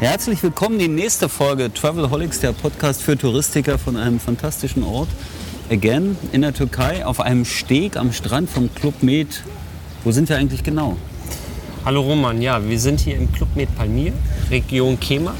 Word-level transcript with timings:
Herzlich 0.00 0.42
willkommen 0.42 0.74
in 0.80 0.96
die 0.96 1.02
nächste 1.02 1.28
Folge 1.28 1.72
Travelholics, 1.72 2.40
der 2.40 2.52
Podcast 2.52 3.02
für 3.02 3.18
Touristiker 3.18 3.78
von 3.78 3.96
einem 3.96 4.18
fantastischen 4.18 4.82
Ort. 4.82 5.08
Again 5.70 6.16
in 6.32 6.40
der 6.42 6.54
Türkei 6.54 7.04
auf 7.04 7.20
einem 7.20 7.44
Steg 7.44 7.96
am 7.96 8.12
Strand 8.12 8.48
vom 8.48 8.74
Club 8.74 9.02
Med. 9.02 9.28
Wo 10.02 10.10
sind 10.10 10.28
wir 10.28 10.36
eigentlich 10.38 10.62
genau? 10.62 10.96
Hallo 11.84 12.00
Roman, 12.00 12.40
ja, 12.40 12.66
wir 12.66 12.80
sind 12.80 13.00
hier 13.00 13.16
im 13.16 13.30
Club 13.32 13.54
Med 13.54 13.74
Palmir, 13.76 14.12
Region 14.50 14.98
Kema. 14.98 15.34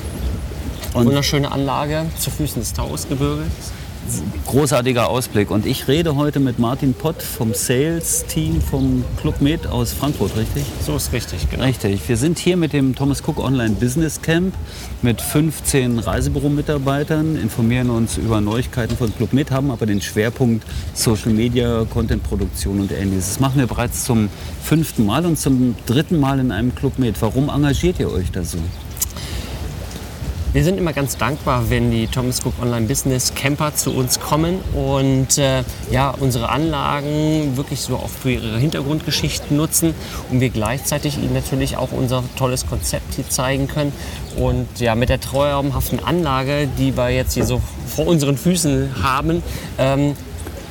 Und- 0.93 1.07
Wunderschöne 1.07 1.51
Anlage 1.51 2.07
zu 2.19 2.31
Füßen 2.31 2.61
des 2.61 2.73
Taurusgebirges. 2.75 3.47
Großartiger 4.47 5.09
Ausblick. 5.09 5.51
Und 5.51 5.67
ich 5.67 5.89
rede 5.89 6.17
heute 6.17 6.41
mit 6.41 6.59
Martin 6.59 6.95
Pott 6.95 7.23
vom 7.23 7.55
Sales-Team 7.55 8.61
vom 8.61 9.05
Club 9.21 9.41
Med 9.41 9.67
aus 9.67 9.93
Frankfurt, 9.93 10.37
richtig? 10.37 10.65
So 10.85 10.97
ist 10.97 11.13
richtig, 11.13 11.49
genau. 11.51 11.65
Richtig. 11.65 12.09
Wir 12.09 12.17
sind 12.17 12.39
hier 12.39 12.57
mit 12.57 12.73
dem 12.73 12.95
Thomas 12.95 13.23
Cook 13.27 13.39
Online 13.39 13.75
Business 13.75 14.21
Camp 14.21 14.55
mit 15.03 15.21
15 15.21 15.99
Reisebüro-Mitarbeitern, 15.99 17.37
informieren 17.37 17.91
uns 17.91 18.17
über 18.17 18.41
Neuigkeiten 18.41 18.97
von 18.97 19.15
Club 19.15 19.33
Med, 19.33 19.51
haben 19.51 19.71
aber 19.71 19.87
den 19.87 20.01
Schwerpunkt 20.01 20.65
Social 20.95 21.33
Media, 21.33 21.85
Content-Produktion 21.85 22.81
und 22.81 22.93
ähnliches. 22.93 23.29
Das 23.29 23.41
machen 23.41 23.59
wir 23.59 23.67
bereits 23.67 24.05
zum 24.05 24.29
fünften 24.63 25.07
Mal 25.07 25.25
und 25.27 25.39
zum 25.39 25.75
dritten 25.87 26.19
Mal 26.19 26.39
in 26.41 26.53
einem 26.53 26.75
Club 26.75 26.99
Med. 26.99 27.21
Warum 27.21 27.49
engagiert 27.49 28.01
ihr 28.01 28.11
euch 28.13 28.31
da 28.31 28.43
so? 28.43 28.59
Wir 30.53 30.65
sind 30.65 30.79
immer 30.79 30.93
ganz 30.93 31.17
dankbar, 31.17 31.71
wenn 31.71 31.93
die 31.93 32.09
Thomas 32.09 32.45
Cook 32.45 32.55
Online 32.61 32.89
Business 32.89 33.37
Camper 33.37 33.73
zu 33.77 33.93
uns 33.93 34.19
kommen 34.19 34.59
und 34.75 35.39
äh, 35.39 35.63
ja, 35.93 36.11
unsere 36.11 36.49
Anlagen 36.49 37.57
wirklich 37.57 37.83
so 37.83 37.95
auch 37.95 38.09
für 38.09 38.33
ihre 38.33 38.59
Hintergrundgeschichten 38.59 39.57
nutzen 39.57 39.95
und 40.29 40.41
wir 40.41 40.51
gleichzeitig 40.51 41.19
ihnen 41.19 41.35
natürlich 41.35 41.77
auch 41.77 41.93
unser 41.93 42.25
tolles 42.37 42.67
Konzept 42.67 43.15
hier 43.15 43.29
zeigen 43.29 43.69
können. 43.69 43.93
Und 44.37 44.67
ja, 44.81 44.97
mit 44.97 45.09
der 45.09 45.21
traumhaften 45.21 46.03
Anlage, 46.03 46.67
die 46.79 46.97
wir 46.97 47.11
jetzt 47.11 47.35
hier 47.35 47.47
so 47.47 47.63
vor 47.87 48.09
unseren 48.09 48.37
Füßen 48.37 49.05
haben, 49.05 49.45
ähm, 49.79 50.17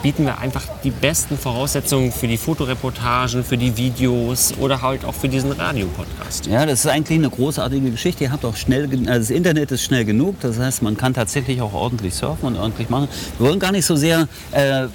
bieten 0.02 0.26
wir 0.26 0.38
einfach 0.40 0.64
die 0.84 0.92
besten 0.92 1.38
Voraussetzungen 1.38 2.12
für 2.12 2.28
die 2.28 2.38
Fotoreportagen, 2.38 3.44
für 3.44 3.58
die 3.58 3.76
Videos 3.76 4.54
oder 4.60 4.82
halt 4.82 5.06
auch 5.06 5.14
für 5.14 5.30
diesen 5.30 5.52
Radiopodcast. 5.52 6.48
Ja, 6.48 6.66
das 6.66 6.82
ist 6.82 6.88
eigentlich 6.88 7.18
eine 7.18 7.30
großartige 7.30 7.92
Geschichte. 7.92 8.26
Ihr 8.26 8.32
habt 8.32 8.46
auch 8.46 8.56
schnell, 8.56 8.90
also 9.08 9.08
das 9.08 9.30
Internet 9.30 9.72
ist 9.72 9.84
schnell 9.84 10.06
genug. 10.06 10.40
Das 10.42 10.60
heißt, 10.60 10.82
man 10.82 10.98
kann 10.98 11.14
tatsächlich 11.14 11.62
auch 11.62 11.74
ordentlich 11.74 12.14
surfen 12.14 12.48
und 12.48 12.58
ordentlich 12.58 12.90
machen. 12.90 13.08
Wir 13.38 13.48
wollen 13.48 13.60
gar 13.60 13.72
nicht 13.72 13.86
so 13.86 13.96
sehr 13.96 14.28
äh, 14.52 14.88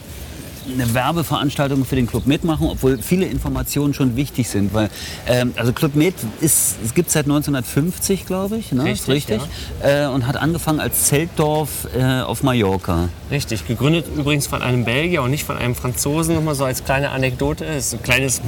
eine 0.72 0.94
Werbeveranstaltung 0.94 1.84
für 1.84 1.96
den 1.96 2.06
Club 2.06 2.26
Med 2.26 2.44
machen, 2.44 2.68
obwohl 2.70 2.98
viele 2.98 3.26
Informationen 3.26 3.94
schon 3.94 4.16
wichtig 4.16 4.48
sind. 4.48 4.72
Weil, 4.74 4.90
ähm, 5.26 5.52
also 5.56 5.72
Club 5.72 5.94
Med 5.94 6.14
ist, 6.40 6.76
es 6.84 6.94
gibt 6.94 7.10
seit 7.10 7.26
1950, 7.26 8.26
glaube 8.26 8.56
ich, 8.56 8.72
ne? 8.72 8.90
Ist 8.90 9.08
Richtig, 9.08 9.40
Äh, 9.82 10.06
und 10.06 10.26
hat 10.26 10.36
angefangen 10.36 10.80
als 10.80 11.04
Zeltdorf 11.04 11.88
äh, 11.96 12.20
auf 12.22 12.42
Mallorca. 12.42 13.08
Richtig, 13.30 13.66
gegründet 13.66 14.06
übrigens 14.14 14.46
von 14.46 14.62
einem 14.62 14.84
Belgier 14.84 15.22
und 15.22 15.30
nicht 15.30 15.44
von 15.44 15.56
einem 15.56 15.74
Franzosen, 15.74 16.34
nochmal 16.34 16.54
so 16.54 16.64
als 16.64 16.84
kleine 16.84 17.10
Anekdote. 17.10 17.64
Ist 17.64 17.94
ein 17.94 18.02
kleines, 18.02 18.40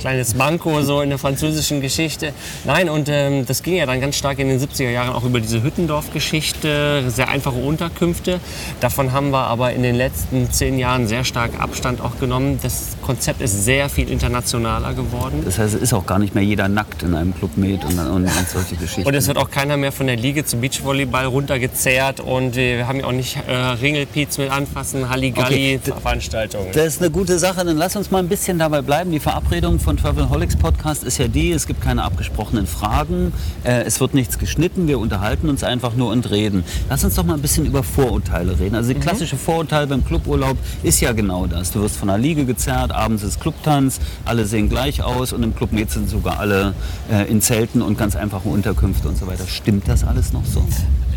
kleines 0.00 0.34
Manko 0.34 0.82
so 0.82 1.00
in 1.00 1.08
der 1.10 1.18
französischen 1.18 1.80
Geschichte. 1.80 2.32
Nein, 2.64 2.88
und 2.88 3.08
ähm, 3.08 3.46
das 3.46 3.62
ging 3.62 3.76
ja 3.76 3.86
dann 3.86 4.00
ganz 4.00 4.16
stark 4.16 4.38
in 4.38 4.48
den 4.48 4.60
70er 4.60 4.90
Jahren 4.90 5.10
auch 5.14 5.24
über 5.24 5.40
diese 5.40 5.62
Hüttendorf-Geschichte, 5.62 7.04
sehr 7.08 7.28
einfache 7.28 7.56
Unterkünfte. 7.56 8.40
Davon 8.80 9.12
haben 9.12 9.30
wir 9.30 9.46
aber 9.46 9.72
in 9.72 9.82
den 9.82 9.94
letzten 9.94 10.50
zehn 10.50 10.78
Jahren 10.78 11.06
sehr 11.06 11.24
stark 11.24 11.47
Abstand 11.58 12.00
auch 12.00 12.18
genommen. 12.18 12.58
Das 12.62 12.96
Konzept 13.08 13.40
ist 13.40 13.64
sehr 13.64 13.88
viel 13.88 14.10
internationaler 14.10 14.92
geworden. 14.92 15.40
Das 15.42 15.58
heißt, 15.58 15.76
es 15.76 15.80
ist 15.80 15.92
auch 15.94 16.04
gar 16.04 16.18
nicht 16.18 16.34
mehr 16.34 16.44
jeder 16.44 16.68
nackt 16.68 17.02
in 17.02 17.14
einem 17.14 17.34
Club 17.34 17.56
Med 17.56 17.82
und, 17.86 17.98
und, 17.98 18.26
und 18.26 18.48
solche 18.52 18.76
Geschichten. 18.76 19.08
Und 19.08 19.14
es 19.14 19.26
wird 19.26 19.38
auch 19.38 19.50
keiner 19.50 19.78
mehr 19.78 19.92
von 19.92 20.06
der 20.06 20.16
Liege 20.16 20.44
zum 20.44 20.60
Beachvolleyball 20.60 21.24
runtergezerrt 21.24 22.20
und 22.20 22.56
wir 22.56 22.86
haben 22.86 23.00
ja 23.00 23.06
auch 23.06 23.12
nicht 23.12 23.38
äh, 23.48 23.54
Ringelpiez 23.54 24.36
mit 24.36 24.50
anfassen, 24.50 25.08
Halligalli, 25.08 25.78
Okay. 25.78 25.80
Veranstaltungen. 26.02 26.66
Das 26.74 26.86
ist 26.86 27.00
eine 27.00 27.10
gute 27.10 27.38
Sache. 27.38 27.64
Dann 27.64 27.78
lass 27.78 27.96
uns 27.96 28.10
mal 28.10 28.18
ein 28.18 28.28
bisschen 28.28 28.58
dabei 28.58 28.82
bleiben. 28.82 29.10
Die 29.10 29.20
Verabredung 29.20 29.80
von 29.80 29.96
Travelholics 29.96 30.56
Podcast 30.56 31.02
ist 31.02 31.16
ja 31.16 31.28
die, 31.28 31.52
es 31.52 31.66
gibt 31.66 31.80
keine 31.80 32.02
abgesprochenen 32.02 32.66
Fragen, 32.66 33.32
äh, 33.64 33.84
es 33.84 34.00
wird 34.00 34.12
nichts 34.12 34.38
geschnitten, 34.38 34.86
wir 34.86 34.98
unterhalten 34.98 35.48
uns 35.48 35.64
einfach 35.64 35.94
nur 35.94 36.10
und 36.10 36.30
reden. 36.30 36.62
Lass 36.90 37.04
uns 37.04 37.14
doch 37.14 37.24
mal 37.24 37.34
ein 37.34 37.40
bisschen 37.40 37.64
über 37.64 37.82
Vorurteile 37.82 38.60
reden. 38.60 38.74
Also 38.74 38.92
die 38.92 39.00
klassische 39.00 39.38
Vorurteil 39.38 39.86
beim 39.86 40.04
Cluburlaub 40.04 40.58
ist 40.82 41.00
ja 41.00 41.12
genau 41.12 41.46
das. 41.46 41.72
Du 41.72 41.80
wirst 41.80 41.96
von 41.96 42.08
der 42.08 42.18
Liege 42.18 42.44
gezerrt, 42.44 42.92
abends 42.98 43.22
ist 43.22 43.40
Clubtanz, 43.40 44.00
alle 44.24 44.44
sehen 44.44 44.68
gleich 44.68 45.02
aus 45.02 45.32
und 45.32 45.42
im 45.42 45.54
Club 45.54 45.72
Med 45.72 45.90
sind 45.90 46.08
sogar 46.08 46.38
alle 46.38 46.74
äh, 47.10 47.30
in 47.30 47.40
Zelten 47.40 47.82
und 47.82 47.98
ganz 47.98 48.16
einfache 48.16 48.48
Unterkünfte 48.48 49.08
und 49.08 49.16
so 49.16 49.26
weiter. 49.26 49.46
Stimmt 49.46 49.88
das 49.88 50.04
alles 50.04 50.32
noch 50.32 50.44
so? 50.44 50.64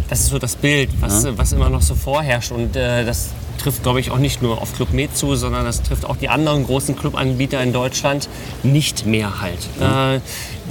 Das 0.09 0.19
ist 0.19 0.27
so 0.27 0.39
das 0.39 0.57
Bild, 0.57 0.89
was, 0.99 1.25
was 1.37 1.53
immer 1.53 1.69
noch 1.69 1.81
so 1.81 1.95
vorherrscht. 1.95 2.51
Und 2.51 2.75
äh, 2.75 3.05
das 3.05 3.29
trifft, 3.61 3.83
glaube 3.83 3.99
ich, 3.99 4.11
auch 4.11 4.17
nicht 4.17 4.41
nur 4.41 4.61
auf 4.61 4.75
Club 4.75 4.91
Med 4.91 5.15
zu, 5.15 5.35
sondern 5.35 5.63
das 5.63 5.83
trifft 5.83 6.05
auch 6.05 6.17
die 6.17 6.27
anderen 6.27 6.65
großen 6.65 6.97
Clubanbieter 6.97 7.61
in 7.61 7.71
Deutschland 7.71 8.27
nicht 8.63 9.05
mehr 9.05 9.39
halt. 9.41 9.59
Äh, 9.79 10.19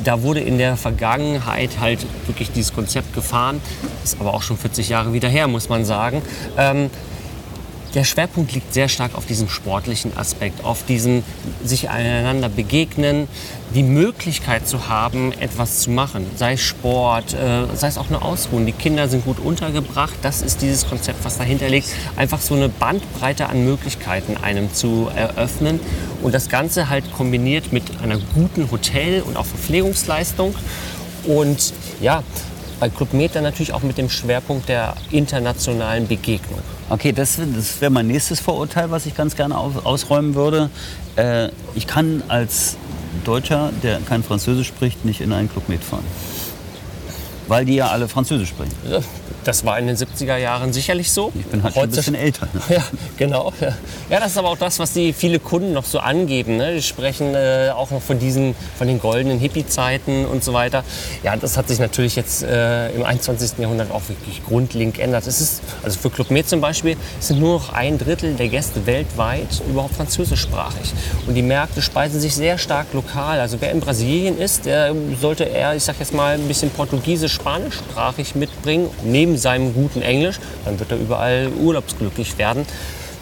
da 0.04 0.22
wurde 0.22 0.40
in 0.40 0.58
der 0.58 0.76
Vergangenheit 0.76 1.80
halt 1.80 2.00
wirklich 2.26 2.50
dieses 2.52 2.72
Konzept 2.72 3.14
gefahren. 3.14 3.60
Ist 4.04 4.20
aber 4.20 4.34
auch 4.34 4.42
schon 4.42 4.58
40 4.58 4.88
Jahre 4.88 5.12
wieder 5.12 5.28
her, 5.28 5.48
muss 5.48 5.68
man 5.68 5.84
sagen. 5.84 6.22
Ähm, 6.58 6.90
der 7.94 8.04
Schwerpunkt 8.04 8.52
liegt 8.52 8.72
sehr 8.72 8.88
stark 8.88 9.14
auf 9.14 9.26
diesem 9.26 9.48
sportlichen 9.48 10.16
Aspekt, 10.16 10.64
auf 10.64 10.84
diesem 10.84 11.22
sich 11.64 11.90
einander 11.90 12.48
begegnen, 12.48 13.28
die 13.74 13.82
Möglichkeit 13.82 14.68
zu 14.68 14.88
haben, 14.88 15.32
etwas 15.32 15.80
zu 15.80 15.90
machen, 15.90 16.26
sei 16.36 16.54
es 16.54 16.60
Sport, 16.60 17.34
äh, 17.34 17.66
sei 17.74 17.88
es 17.88 17.98
auch 17.98 18.08
eine 18.08 18.22
Ausruhen. 18.22 18.66
Die 18.66 18.72
Kinder 18.72 19.08
sind 19.08 19.24
gut 19.24 19.38
untergebracht. 19.38 20.14
Das 20.22 20.42
ist 20.42 20.62
dieses 20.62 20.88
Konzept, 20.88 21.24
was 21.24 21.38
dahinter 21.38 21.68
liegt, 21.68 21.88
einfach 22.16 22.40
so 22.40 22.54
eine 22.54 22.68
Bandbreite 22.68 23.48
an 23.48 23.64
Möglichkeiten 23.64 24.36
einem 24.36 24.72
zu 24.72 25.08
eröffnen 25.14 25.80
und 26.22 26.34
das 26.34 26.48
Ganze 26.48 26.88
halt 26.88 27.12
kombiniert 27.12 27.72
mit 27.72 27.84
einer 28.02 28.18
guten 28.34 28.70
Hotel- 28.70 29.22
und 29.22 29.36
auch 29.36 29.46
Verpflegungsleistung 29.46 30.54
und 31.24 31.72
ja, 32.00 32.22
bei 32.78 32.88
Club 32.88 33.10
dann 33.34 33.42
natürlich 33.42 33.74
auch 33.74 33.82
mit 33.82 33.98
dem 33.98 34.08
Schwerpunkt 34.08 34.68
der 34.68 34.94
internationalen 35.10 36.08
Begegnung. 36.08 36.60
Okay, 36.90 37.12
das, 37.12 37.38
das 37.54 37.80
wäre 37.80 37.92
mein 37.92 38.08
nächstes 38.08 38.40
Vorurteil, 38.40 38.90
was 38.90 39.06
ich 39.06 39.16
ganz 39.16 39.36
gerne 39.36 39.56
auf, 39.56 39.86
ausräumen 39.86 40.34
würde. 40.34 40.70
Äh, 41.14 41.50
ich 41.76 41.86
kann 41.86 42.24
als 42.26 42.76
Deutscher, 43.24 43.70
der 43.84 44.00
kein 44.00 44.24
Französisch 44.24 44.66
spricht, 44.66 45.04
nicht 45.04 45.20
in 45.20 45.32
einen 45.32 45.48
Club 45.48 45.68
mitfahren. 45.68 46.04
Weil 47.50 47.64
die 47.64 47.74
ja 47.74 47.88
alle 47.88 48.06
Französisch 48.06 48.50
sprechen. 48.50 48.70
Das 49.42 49.64
war 49.64 49.76
in 49.78 49.86
den 49.88 49.96
70er 49.96 50.36
Jahren 50.36 50.72
sicherlich 50.72 51.10
so. 51.10 51.32
Ich 51.34 51.46
bin 51.46 51.62
halt 51.64 51.74
schon 51.74 51.82
ein 51.82 51.88
Heute- 51.88 51.96
bisschen 51.96 52.14
älter. 52.14 52.46
Ne? 52.52 52.60
Ja, 52.76 52.84
genau. 53.16 53.52
Ja. 53.60 53.72
ja, 54.08 54.20
das 54.20 54.32
ist 54.32 54.38
aber 54.38 54.50
auch 54.50 54.56
das, 54.58 54.78
was 54.78 54.92
die 54.92 55.12
viele 55.12 55.40
Kunden 55.40 55.72
noch 55.72 55.84
so 55.84 55.98
angeben. 55.98 56.58
Ne? 56.58 56.74
Die 56.76 56.82
sprechen 56.82 57.34
äh, 57.34 57.70
auch 57.74 57.90
noch 57.90 58.02
von 58.02 58.20
diesen, 58.20 58.54
von 58.78 58.86
den 58.86 59.00
goldenen 59.00 59.40
Hippie-Zeiten 59.40 60.26
und 60.26 60.44
so 60.44 60.52
weiter. 60.52 60.84
Ja, 61.24 61.34
das 61.36 61.56
hat 61.56 61.66
sich 61.68 61.80
natürlich 61.80 62.14
jetzt 62.14 62.44
äh, 62.44 62.90
im 62.90 63.02
21. 63.02 63.58
Jahrhundert 63.58 63.90
auch 63.90 64.02
wirklich 64.08 64.44
grundlegend 64.44 64.94
geändert. 64.94 65.26
Es 65.26 65.40
ist, 65.40 65.60
also 65.82 65.98
für 65.98 66.10
Club 66.10 66.30
Med 66.30 66.48
zum 66.48 66.60
Beispiel, 66.60 66.96
sind 67.18 67.40
nur 67.40 67.54
noch 67.54 67.72
ein 67.72 67.98
Drittel 67.98 68.34
der 68.34 68.48
Gäste 68.48 68.86
weltweit 68.86 69.60
überhaupt 69.68 69.96
französischsprachig. 69.96 70.92
Und 71.26 71.34
die 71.34 71.42
Märkte 71.42 71.82
speisen 71.82 72.20
sich 72.20 72.34
sehr 72.36 72.58
stark 72.58 72.86
lokal. 72.92 73.40
Also 73.40 73.56
wer 73.60 73.72
in 73.72 73.80
Brasilien 73.80 74.38
ist, 74.38 74.66
der 74.66 74.94
sollte 75.20 75.44
eher, 75.44 75.74
ich 75.74 75.82
sag 75.82 75.96
jetzt 75.98 76.14
mal, 76.14 76.34
ein 76.34 76.46
bisschen 76.46 76.70
Portugiesisch, 76.70 77.39
Spanischsprachig 77.40 78.34
mitbringen, 78.34 78.90
neben 79.02 79.36
seinem 79.38 79.72
guten 79.72 80.02
Englisch. 80.02 80.38
Dann 80.64 80.78
wird 80.78 80.92
er 80.92 80.98
überall 80.98 81.48
urlaubsglücklich 81.58 82.36
werden. 82.38 82.66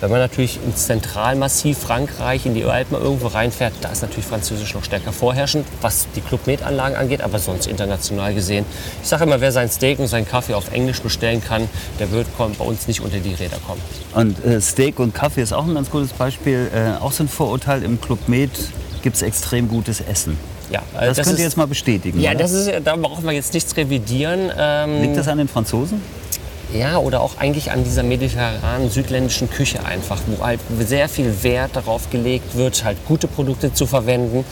Wenn 0.01 0.11
man 0.11 0.21
natürlich 0.21 0.61
ins 0.65 0.87
Zentralmassiv 0.87 1.77
Frankreich, 1.77 2.47
in 2.47 2.55
die 2.55 2.65
Alpen 2.65 2.95
irgendwo 2.95 3.27
reinfährt, 3.27 3.73
da 3.81 3.89
ist 3.89 4.01
natürlich 4.01 4.27
Französisch 4.27 4.73
noch 4.75 4.85
stärker 4.85 5.13
vorherrschend, 5.13 5.67
was 5.81 6.07
die 6.15 6.21
Club 6.21 6.47
Med 6.47 6.63
Anlagen 6.63 6.95
angeht, 6.95 7.21
aber 7.21 7.41
sonst 7.41 7.67
international 7.67 8.33
gesehen. 8.33 8.65
Ich 9.03 9.09
sage 9.09 9.25
immer, 9.25 9.41
wer 9.41 9.51
sein 9.51 9.69
Steak 9.69 9.99
und 9.99 10.07
seinen 10.07 10.29
Kaffee 10.29 10.55
auf 10.55 10.73
Englisch 10.73 11.01
bestellen 11.01 11.43
kann, 11.43 11.69
der 11.99 12.13
wird 12.13 12.29
bei 12.37 12.65
uns 12.65 12.87
nicht 12.87 13.01
unter 13.01 13.19
die 13.19 13.35
Räder 13.35 13.59
kommen. 13.67 13.81
Und 14.15 14.45
äh, 14.45 14.61
Steak 14.61 15.01
und 15.01 15.15
Kaffee 15.15 15.43
ist 15.43 15.53
auch 15.53 15.67
ein 15.67 15.75
ganz 15.75 15.91
gutes 15.91 16.13
Beispiel. 16.13 16.71
Äh, 16.73 17.03
auch 17.03 17.11
so 17.11 17.25
ein 17.25 17.29
Vorurteil, 17.29 17.83
im 17.83 18.01
Club 18.01 18.29
Med 18.29 18.51
gibt 19.03 19.17
es 19.17 19.23
extrem 19.23 19.69
gutes 19.69 20.01
Essen. 20.01 20.39
Ja, 20.71 20.83
Das, 21.01 21.19
äh, 21.19 21.23
könnt 21.23 21.27
ihr 21.27 21.33
ist- 21.39 21.41
jetzt 21.51 21.57
mal 21.57 21.67
bestätigen. 21.67 22.21
Ja, 22.21 22.31
oder? 22.31 22.41
das 22.41 22.53
ist, 22.53 22.71
da 22.85 22.97
brauchen 22.97 23.25
wir 23.25 23.33
jetzt 23.33 23.55
nichts 23.55 23.77
revidieren. 23.77 24.51
Ähm, 24.59 25.03
Liegt 25.03 25.17
das 25.17 25.29
an 25.29 25.39
den 25.39 25.49
Franzosen? 25.49 26.01
Ja, 26.75 26.99
oder 26.99 27.23
auch 27.23 27.39
eigentlich 27.39 27.71
an 27.71 27.83
dieser 27.83 28.03
mediterranen 28.03 28.91
südländischen 28.91 29.49
Küche 29.49 29.83
einfach, 29.87 30.21
wo 30.27 30.45
halt 30.45 30.61
sehr 30.87 31.09
viel 31.09 31.43
Wert 31.43 31.71
darauf 31.75 32.11
gelegt 32.11 32.55
wird, 32.57 32.85
halt 32.85 32.99
gute 33.07 33.27
Produkte 33.27 33.73
zu 33.73 33.87
verwenden, 33.87 34.45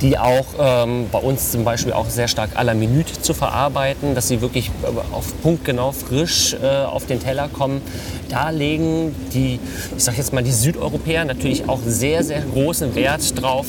die 0.00 0.16
auch 0.16 0.44
ähm, 0.60 1.06
bei 1.10 1.18
uns 1.18 1.50
zum 1.50 1.64
Beispiel 1.64 1.92
auch 1.92 2.08
sehr 2.08 2.28
stark 2.28 2.50
à 2.56 2.62
la 2.62 2.74
Minute 2.74 3.20
zu 3.20 3.34
verarbeiten, 3.34 4.14
dass 4.14 4.28
sie 4.28 4.40
wirklich 4.40 4.68
äh, 4.84 5.12
auf 5.12 5.24
Punkt 5.42 5.64
genau 5.64 5.90
frisch 5.90 6.54
äh, 6.62 6.84
auf 6.84 7.06
den 7.06 7.18
Teller 7.18 7.48
kommen. 7.48 7.82
Da 8.28 8.50
legen 8.50 9.12
die, 9.32 9.58
ich 9.96 10.04
sag 10.04 10.16
jetzt 10.16 10.32
mal, 10.32 10.44
die 10.44 10.52
Südeuropäer 10.52 11.24
natürlich 11.24 11.68
auch 11.68 11.80
sehr, 11.84 12.22
sehr 12.22 12.42
großen 12.42 12.94
Wert 12.94 13.42
drauf. 13.42 13.66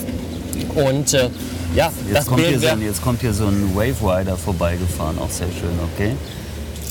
Und 0.75 1.13
äh, 1.13 1.29
ja, 1.75 1.91
Jetzt 2.07 2.15
das 2.17 2.25
kommt, 2.27 2.41
hier 2.45 2.59
so, 2.59 2.67
ein- 2.67 2.81
jetzt 2.81 3.01
kommt 3.01 3.21
hier 3.21 3.33
so 3.33 3.45
ein 3.47 3.75
Wave 3.75 3.95
Rider 4.01 4.37
vorbeigefahren, 4.37 5.17
auch 5.19 5.29
sehr 5.29 5.47
schön, 5.47 5.69
okay? 5.93 6.15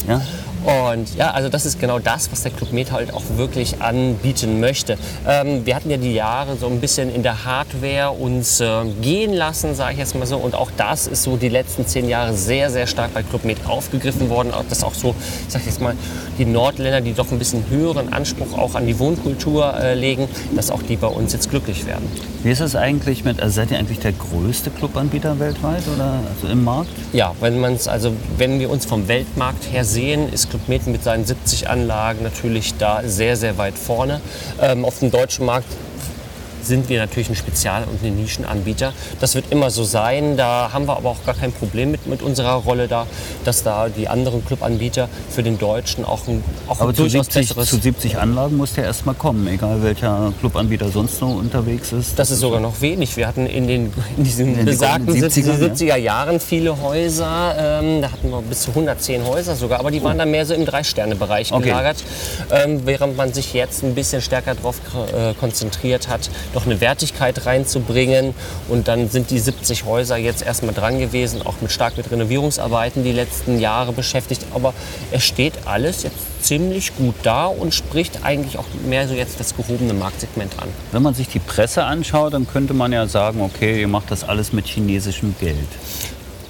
Ja? 0.09 0.21
Und 0.65 1.15
ja, 1.17 1.31
also 1.33 1.49
das 1.49 1.67
ist 1.67 1.79
genau 1.79 1.99
das, 1.99 2.33
was 2.33 2.43
der 2.43 2.51
Club 2.51 2.73
Med 2.73 2.91
halt 2.91 3.13
auch 3.13 3.23
wirklich 3.37 3.83
anbieten 3.83 4.61
möchte. 4.61 4.97
Ähm, 5.29 5.67
wir 5.67 5.77
hatten 5.77 5.91
ja 5.91 5.99
die 5.99 6.15
Jahre 6.15 6.57
so 6.57 6.67
ein 6.67 6.81
bisschen 6.81 7.15
in 7.15 7.23
der 7.23 7.45
Hardware 7.45 8.13
uns 8.13 8.61
äh, 8.61 8.85
gehen 9.03 9.35
lassen, 9.35 9.75
sage 9.75 9.93
ich 9.93 9.99
jetzt 9.99 10.15
mal 10.15 10.27
so. 10.27 10.39
Und 10.39 10.55
auch 10.55 10.71
das 10.77 11.07
ist 11.07 11.23
so 11.23 11.37
die 11.37 11.51
letzten 11.51 11.87
zehn 11.87 12.09
Jahre 12.09 12.33
sehr, 12.35 12.71
sehr 12.71 12.87
stark 12.87 13.13
bei 13.13 13.23
Club 13.23 13.45
Med 13.45 13.59
aufgegriffen 13.67 14.31
worden. 14.31 14.55
Auch 14.55 14.65
das 14.69 14.83
auch 14.83 14.95
so, 14.95 15.15
ich 15.47 15.53
sage 15.53 15.65
jetzt 15.67 15.83
mal, 15.83 15.95
die 16.39 16.47
Nordländer, 16.47 17.03
die 17.03 17.13
doch 17.13 17.31
ein 17.31 17.39
bisschen 17.39 17.65
höheren 17.69 18.13
Anspruch 18.13 18.57
auch 18.57 18.75
an 18.75 18.87
die 18.87 18.99
Wohnkultur 18.99 19.75
äh, 19.79 19.95
legen, 19.95 20.29
dass 20.57 20.71
auch 20.71 20.83
die 20.83 20.97
bei 20.97 21.09
uns 21.09 21.35
jetzt 21.35 21.51
glücklich 21.51 21.87
werden. 21.87 22.11
Wie 22.43 22.51
ist 22.51 22.61
es 22.61 22.75
eigentlich 22.75 23.25
mit, 23.25 23.41
also 23.41 23.55
seid 23.55 23.71
ihr 23.71 23.79
eigentlich 23.79 24.01
der 24.01 24.13
größte 24.13 24.71
Clubanbieter 24.71 25.39
weltweit 25.39 25.83
oder 25.95 26.21
also 26.35 26.51
im 26.51 26.65
Markt? 26.65 26.91
Ja, 27.13 27.35
wenn 27.41 27.61
man 27.61 27.75
es 27.75 27.87
also 27.87 28.13
wenn 28.39 28.61
wir 28.61 28.71
uns 28.71 28.87
vom 28.87 29.09
Weltmarkt 29.09 29.71
her 29.71 29.85
sehen, 29.85 30.33
ist 30.33 30.51
Club 30.55 30.69
Med 30.69 30.87
mit 30.87 31.03
seinen 31.03 31.25
70 31.25 31.69
Anlagen 31.69 32.23
natürlich 32.23 32.75
da 32.79 33.03
sehr 33.05 33.37
sehr 33.37 33.59
weit 33.59 33.77
vorne. 33.77 34.21
Ähm, 34.63 34.85
auf 34.85 35.01
dem 35.01 35.11
deutschen 35.11 35.47
Markt 35.47 35.67
sind 36.67 36.89
wir 36.89 37.01
natürlich 37.01 37.29
ein 37.31 37.37
Spezial- 37.37 37.85
und 37.85 38.03
ein 38.03 38.17
Nischenanbieter. 38.17 38.93
Das 39.21 39.35
wird 39.35 39.47
immer 39.51 39.71
so 39.71 39.85
sein. 39.85 40.37
Da 40.37 40.71
haben 40.73 40.87
wir 40.87 40.97
aber 40.97 41.11
auch 41.11 41.25
gar 41.25 41.35
kein 41.35 41.53
Problem 41.53 41.91
mit, 41.91 42.07
mit 42.07 42.23
unserer 42.23 42.55
Rolle 42.55 42.89
da, 42.89 43.07
dass 43.45 43.63
da 43.63 43.89
die 43.89 44.09
anderen 44.09 44.45
Clubanbieter 44.45 45.09
für 45.31 45.43
den 45.43 45.59
Deutschen 45.59 46.05
auch 46.05 46.27
ein, 46.29 46.43
auch 46.69 46.81
Aber 46.81 46.91
ein 46.91 46.95
zu 46.95 47.03
durchaus 47.03 47.27
70, 47.27 47.49
besseres... 47.49 47.69
zu 47.71 47.77
70 47.77 48.19
Anlagen 48.19 48.57
muss 48.57 48.75
der 48.75 48.85
erstmal 48.85 49.15
kommen, 49.15 49.47
egal 49.49 49.83
welcher 49.83 50.33
Clubanbieter 50.41 50.89
sonst 50.91 51.19
so 51.19 51.27
unterwegs 51.27 51.93
ist. 51.93 52.19
Das 52.19 52.31
ist 52.31 52.41
sogar 52.41 52.61
noch 52.61 52.81
wenig. 52.81 53.17
Wir 53.17 53.27
hatten 53.27 53.47
in, 53.47 53.67
den, 53.67 53.93
in 54.17 54.25
diesen 54.25 54.59
In 54.59 54.65
besagten 54.65 55.07
goldenen 55.07 55.31
70er, 55.31 55.59
70er, 55.59 55.93
70er 55.93 55.97
Jahren 55.97 56.41
viele 56.41 56.81
Häuser. 56.81 57.55
Ähm, 57.59 58.03
da 58.03 58.13
hatten 58.13 58.31
wir 58.31 58.43
bis 58.43 58.63
zu 58.63 58.71
110 58.71 59.27
Häuser 59.27 59.57
sogar, 59.57 59.81
aber 59.81 59.91
die 59.91 60.03
waren 60.03 60.19
dann 60.19 60.31
mehr 60.31 60.47
so 60.47 60.55
im 60.55 60.65
Drei-Sterne-Bereich 60.65 61.53
Okay. 61.53 61.65
gelagert. 61.65 62.03
Ähm, 62.51 62.83
während 62.85 63.17
man 63.17 63.33
sich 63.33 63.53
jetzt 63.55 63.83
ein 63.83 63.95
bisschen 63.95 64.21
stärker 64.23 64.55
darauf 64.55 64.77
äh, 65.13 65.35
konzentriert 65.35 66.09
hat, 66.09 66.31
noch 66.55 66.67
eine 66.67 66.81
Wertigkeit 66.81 67.47
reinzubringen. 67.47 68.35
Und 68.69 68.89
dann 68.89 69.09
sind 69.11 69.31
die 69.31 69.39
70 69.39 69.85
Häuser 69.85 70.17
jetzt 70.17 70.43
erstmal 70.43 70.75
dran 70.75 70.99
gewesen, 70.99 71.43
auch 71.43 71.55
mit 71.61 71.73
stark 71.73 71.97
mit 71.97 72.11
Renovierungsarbeiten 72.11 73.05
die 73.05 73.13
letzten 73.13 73.59
Jahre 73.59 73.93
beschäftigt. 73.93 74.47
Aber 74.55 74.75
es 75.11 75.25
steht 75.25 75.55
alles 75.67 76.03
jetzt 76.03 76.17
ziemlich 76.41 76.95
gut 76.97 77.15
da 77.23 77.47
und 77.47 77.73
spricht 77.75 78.25
eigentlich 78.25 78.59
auch 78.59 78.67
mehr 78.87 79.09
so 79.09 79.15
jetzt 79.15 79.41
das 79.41 79.57
gehobene 79.57 79.95
Marktsegment 79.95 80.53
an. 80.61 80.69
Wenn 80.93 81.03
man 81.03 81.15
sich 81.15 81.29
die 81.29 81.39
Presse 81.39 81.85
anschaut, 81.85 82.35
dann 82.35 82.47
könnte 82.47 82.75
man 82.75 82.93
ja 82.93 83.07
sagen, 83.07 83.41
okay, 83.41 83.81
ihr 83.81 83.89
macht 83.89 84.11
das 84.11 84.25
alles 84.25 84.53
mit 84.53 84.67
chinesischem 84.67 85.35
Geld. 85.41 85.57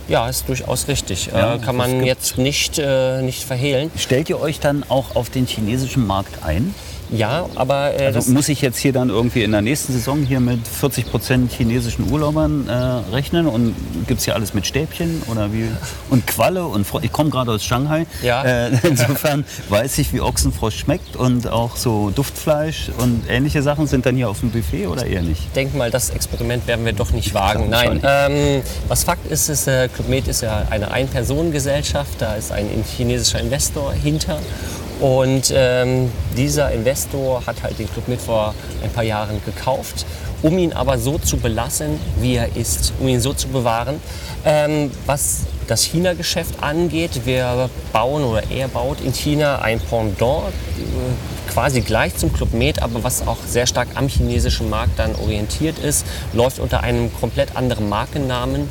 Ja, 0.08 0.28
ist 0.28 0.48
durchaus 0.48 0.88
richtig. 0.88 1.26
Ja, 1.26 1.54
äh, 1.54 1.58
kann 1.58 1.76
man 1.76 2.04
jetzt 2.04 2.36
nicht, 2.36 2.78
äh, 2.78 3.22
nicht 3.22 3.44
verhehlen. 3.44 3.90
Stellt 3.96 4.28
ihr 4.28 4.38
euch 4.38 4.60
dann 4.60 4.84
auch 4.88 5.16
auf 5.16 5.30
den 5.30 5.46
chinesischen 5.46 6.06
Markt 6.06 6.44
ein? 6.44 6.74
Ja, 7.10 7.46
aber 7.54 7.98
äh, 8.00 8.06
Also 8.06 8.30
muss 8.32 8.48
ich 8.48 8.60
jetzt 8.60 8.78
hier 8.78 8.92
dann 8.92 9.08
irgendwie 9.08 9.42
in 9.42 9.52
der 9.52 9.62
nächsten 9.62 9.92
Saison 9.92 10.22
hier 10.22 10.40
mit 10.40 10.66
40 10.66 11.10
Prozent 11.10 11.52
chinesischen 11.52 12.10
Urlaubern 12.10 12.68
äh, 12.68 12.72
rechnen 13.14 13.46
und 13.46 13.74
gibt 14.06 14.20
es 14.20 14.24
hier 14.24 14.34
alles 14.34 14.54
mit 14.54 14.66
Stäbchen 14.66 15.22
oder 15.30 15.52
wie 15.52 15.68
und 16.10 16.26
Qualle 16.26 16.64
und 16.64 16.86
Fro 16.86 17.00
ich 17.02 17.12
komme 17.12 17.30
gerade 17.30 17.52
aus 17.52 17.64
Shanghai. 17.64 18.06
Ja. 18.22 18.42
Äh, 18.42 18.70
insofern 18.82 19.44
weiß 19.68 19.98
ich, 19.98 20.12
wie 20.12 20.20
Ochsenfrosch 20.20 20.78
schmeckt 20.78 21.16
und 21.16 21.48
auch 21.48 21.76
so 21.76 22.10
Duftfleisch 22.10 22.90
und 22.98 23.24
ähnliche 23.28 23.62
Sachen 23.62 23.86
sind 23.86 24.06
dann 24.06 24.16
hier 24.16 24.28
auf 24.28 24.40
dem 24.40 24.50
Buffet 24.50 24.86
oder 24.86 25.06
eher 25.06 25.22
nicht. 25.22 25.42
ich 25.46 25.52
denke 25.52 25.76
mal, 25.76 25.90
das 25.90 26.10
Experiment 26.10 26.66
werden 26.66 26.84
wir 26.84 26.92
doch 26.92 27.10
nicht 27.10 27.34
wagen. 27.34 27.68
Nein, 27.70 28.00
ähm, 28.02 28.62
was 28.88 29.04
Fakt 29.04 29.30
ist, 29.30 29.48
ist 29.48 29.66
äh, 29.68 29.88
Club 29.88 30.08
Med 30.08 30.28
ist 30.28 30.42
ja 30.42 30.66
eine 30.70 30.90
Ein-Personen-Gesellschaft. 30.90 32.12
Da 32.18 32.34
ist 32.34 32.52
ein 32.52 32.68
chinesischer 32.96 33.40
Investor 33.40 33.92
hinter. 33.92 34.38
Und 35.00 35.52
ähm, 35.54 36.10
dieser 36.36 36.70
Investor 36.72 37.44
hat 37.46 37.62
halt 37.62 37.78
den 37.78 37.90
Club 37.90 38.08
Med 38.08 38.20
vor 38.20 38.54
ein 38.82 38.90
paar 38.90 39.04
Jahren 39.04 39.40
gekauft, 39.44 40.06
um 40.42 40.58
ihn 40.58 40.72
aber 40.72 40.98
so 40.98 41.18
zu 41.18 41.36
belassen, 41.36 41.98
wie 42.20 42.36
er 42.36 42.54
ist, 42.56 42.92
um 43.00 43.08
ihn 43.08 43.20
so 43.20 43.32
zu 43.32 43.48
bewahren. 43.48 44.00
Ähm, 44.44 44.90
was 45.06 45.40
das 45.66 45.82
China-Geschäft 45.82 46.62
angeht, 46.62 47.22
wir 47.24 47.70
bauen 47.92 48.22
oder 48.22 48.42
er 48.50 48.68
baut 48.68 49.00
in 49.00 49.12
China 49.12 49.60
ein 49.62 49.80
Pendant, 49.80 50.48
äh, 50.48 51.52
quasi 51.52 51.80
gleich 51.80 52.16
zum 52.16 52.32
Club 52.32 52.52
Med, 52.52 52.82
aber 52.82 53.02
was 53.02 53.26
auch 53.26 53.38
sehr 53.46 53.66
stark 53.66 53.88
am 53.94 54.08
chinesischen 54.08 54.68
Markt 54.70 54.98
dann 54.98 55.14
orientiert 55.16 55.78
ist, 55.78 56.06
läuft 56.32 56.58
unter 56.58 56.82
einem 56.82 57.12
komplett 57.14 57.56
anderen 57.56 57.88
Markennamen, 57.88 58.68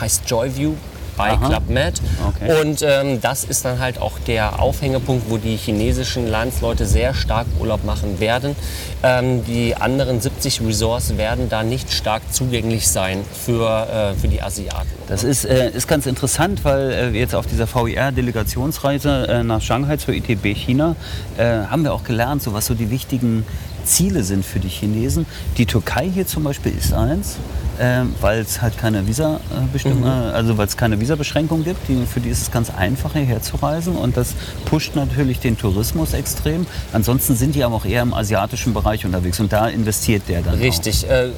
heißt 0.00 0.22
Joyview 0.26 0.74
bei 1.16 1.32
Aha. 1.32 1.48
Club 1.48 1.68
Med. 1.68 2.00
Okay. 2.28 2.60
Und 2.60 2.82
ähm, 2.82 3.20
das 3.20 3.44
ist 3.44 3.64
dann 3.64 3.78
halt 3.78 4.00
auch 4.00 4.18
der 4.26 4.60
Aufhängepunkt, 4.60 5.30
wo 5.30 5.36
die 5.36 5.56
chinesischen 5.56 6.28
Landsleute 6.28 6.86
sehr 6.86 7.14
stark 7.14 7.46
Urlaub 7.58 7.84
machen 7.84 8.20
werden. 8.20 8.56
Ähm, 9.02 9.44
die 9.44 9.74
anderen 9.74 10.20
70 10.20 10.60
Resorts 10.62 11.16
werden 11.16 11.48
da 11.48 11.62
nicht 11.62 11.92
stark 11.92 12.22
zugänglich 12.30 12.88
sein 12.88 13.24
für, 13.44 13.88
äh, 13.88 14.14
für 14.14 14.28
die 14.28 14.42
Asiaten. 14.42 14.88
Das 15.08 15.24
ist, 15.24 15.44
äh, 15.44 15.70
ist 15.70 15.86
ganz 15.88 16.06
interessant, 16.06 16.64
weil 16.64 16.92
äh, 16.92 17.12
wir 17.12 17.20
jetzt 17.20 17.34
auf 17.34 17.46
dieser 17.46 17.66
VIR-Delegationsreise 17.66 19.28
äh, 19.28 19.42
nach 19.42 19.60
Shanghai 19.60 19.96
zur 19.96 20.14
ITB 20.14 20.54
China 20.56 20.96
äh, 21.36 21.44
haben 21.44 21.84
wir 21.84 21.92
auch 21.92 22.04
gelernt, 22.04 22.42
so 22.42 22.52
was 22.52 22.66
so 22.66 22.74
die 22.74 22.90
wichtigen 22.90 23.44
Ziele 23.86 24.22
sind 24.22 24.44
für 24.44 24.58
die 24.60 24.68
Chinesen. 24.68 25.24
Die 25.56 25.64
Türkei 25.66 26.10
hier 26.12 26.26
zum 26.26 26.44
Beispiel 26.44 26.72
ist 26.76 26.92
eins, 26.92 27.36
äh, 27.78 28.02
weil 28.20 28.40
es 28.40 28.60
halt 28.60 28.76
keine 28.78 29.06
Visa, 29.06 29.36
äh, 29.36 29.66
Bestimmung, 29.72 30.04
äh, 30.04 30.08
also 30.08 30.58
weil 30.58 30.66
es 30.66 30.76
keine 30.76 31.00
Visabeschränkung 31.00 31.64
gibt. 31.64 31.88
Die, 31.88 32.04
für 32.06 32.20
die 32.20 32.28
ist 32.30 32.42
es 32.42 32.50
ganz 32.50 32.70
einfach 32.70 33.12
hierher 33.14 33.40
zu 33.42 33.56
reisen 33.56 33.96
und 33.96 34.16
das 34.16 34.34
pusht 34.64 34.94
natürlich 34.96 35.40
den 35.40 35.56
Tourismus 35.56 36.12
extrem. 36.12 36.66
Ansonsten 36.92 37.36
sind 37.36 37.54
die 37.54 37.64
aber 37.64 37.76
auch 37.76 37.84
eher 37.84 38.02
im 38.02 38.12
asiatischen 38.12 38.74
Bereich 38.74 39.04
unterwegs 39.06 39.40
und 39.40 39.52
da 39.52 39.68
investiert 39.68 40.22
der 40.28 40.42
dann 40.42 40.54
Richtig. 40.58 41.08
Äh, 41.08 41.28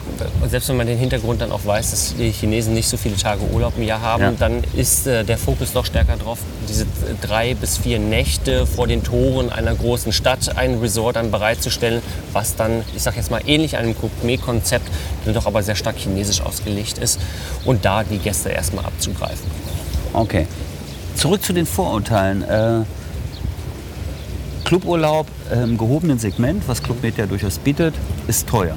selbst 0.51 0.69
wenn 0.69 0.77
man 0.79 0.87
den 0.87 0.99
Hintergrund 0.99 1.41
dann 1.41 1.53
auch 1.53 1.65
weiß, 1.65 1.91
dass 1.91 2.15
die 2.17 2.31
Chinesen 2.31 2.75
nicht 2.75 2.89
so 2.89 2.97
viele 2.97 3.17
Tage 3.17 3.43
Urlaub 3.53 3.75
im 3.77 3.83
Jahr 3.85 4.01
haben, 4.01 4.23
Ja. 4.23 4.33
dann 4.39 4.63
ist 4.77 5.07
äh, 5.07 5.25
der 5.25 5.39
Fokus 5.39 5.75
noch 5.75 5.85
stärker 5.85 6.17
drauf, 6.17 6.39
diese 6.69 6.87
drei 7.21 7.55
bis 7.55 7.79
vier 7.79 7.99
Nächte 7.99 8.67
vor 8.67 8.87
den 8.87 9.03
Toren 9.03 9.51
einer 9.51 9.75
großen 9.75 10.13
Stadt 10.13 10.57
ein 10.57 10.79
Resort 10.79 11.17
dann 11.17 11.31
bereitzustellen, 11.31 12.01
was 12.39 12.55
dann, 12.55 12.85
ich 12.95 13.03
sag 13.03 13.17
jetzt 13.17 13.33
mal, 13.33 13.41
ähnlich 13.47 13.77
einem 13.77 13.97
Gourmet-Konzept, 13.97 14.89
dann 15.25 15.35
doch 15.35 15.47
aber 15.47 15.65
sehr 15.65 15.75
stark 15.75 15.97
chinesisch 15.97 16.41
ausgelegt 16.41 16.99
ist 16.99 17.19
und 17.65 17.85
da 17.85 18.05
die 18.05 18.19
Gäste 18.19 18.51
erstmal 18.51 18.85
abzugreifen. 18.85 19.51
Okay. 20.13 20.47
Zurück 21.17 21.43
zu 21.43 21.53
den 21.53 21.67
Vorurteilen. 21.67 22.43
Äh, 22.43 22.85
Cluburlaub 24.65 25.27
im 25.51 25.79
gehobenen 25.79 26.19
Segment, 26.19 26.63
was 26.69 26.81
Club 26.83 27.03
Med 27.03 27.17
ja 27.17 27.27
durchaus 27.27 27.59
bietet, 27.59 27.95
ist 28.29 28.47
teuer. 28.47 28.77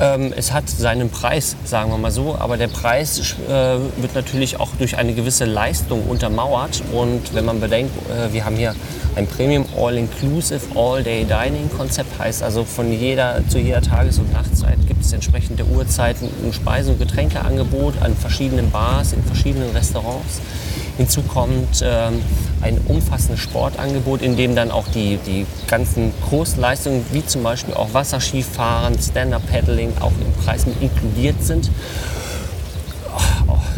Ähm, 0.00 0.32
es 0.36 0.52
hat 0.52 0.68
seinen 0.68 1.10
Preis, 1.10 1.56
sagen 1.64 1.90
wir 1.90 1.98
mal 1.98 2.10
so, 2.10 2.36
aber 2.38 2.56
der 2.56 2.68
Preis 2.68 3.36
äh, 3.48 3.50
wird 3.50 4.14
natürlich 4.14 4.58
auch 4.58 4.70
durch 4.78 4.96
eine 4.96 5.14
gewisse 5.14 5.44
Leistung 5.44 6.04
untermauert. 6.08 6.82
Und 6.92 7.34
wenn 7.34 7.44
man 7.44 7.60
bedenkt, 7.60 7.92
äh, 8.10 8.32
wir 8.32 8.44
haben 8.44 8.56
hier 8.56 8.74
ein 9.14 9.26
Premium 9.26 9.64
All-Inclusive 9.76 10.60
All-Day-Dining-Konzept, 10.74 12.18
heißt 12.18 12.42
also 12.42 12.64
von 12.64 12.92
jeder 12.92 13.42
zu 13.48 13.58
jeder 13.58 13.82
Tages- 13.82 14.18
und 14.18 14.32
Nachtzeit 14.32 14.78
gibt 14.88 15.04
es 15.04 15.12
entsprechende 15.12 15.64
Uhrzeiten 15.64 16.28
ein 16.44 16.52
Speise- 16.52 16.90
und 16.90 16.98
Getränkeangebot 16.98 17.94
an 18.02 18.16
verschiedenen 18.16 18.70
Bars, 18.70 19.12
in 19.12 19.22
verschiedenen 19.22 19.70
Restaurants. 19.70 20.40
Hinzu 20.96 21.22
kommt 21.22 21.82
ähm, 21.82 22.22
ein 22.60 22.80
umfassendes 22.86 23.40
Sportangebot, 23.40 24.22
in 24.22 24.36
dem 24.36 24.54
dann 24.54 24.70
auch 24.70 24.86
die, 24.88 25.18
die 25.26 25.46
ganzen 25.66 26.12
Kursleistungen, 26.28 27.04
wie 27.12 27.24
zum 27.26 27.42
Beispiel 27.42 27.74
auch 27.74 27.92
Wasserskifahren, 27.92 28.98
Stand-Up-Paddling, 28.98 29.94
auch 30.00 30.12
im 30.12 30.44
Preis 30.44 30.66
mit 30.66 30.80
inkludiert 30.80 31.42
sind. 31.42 31.70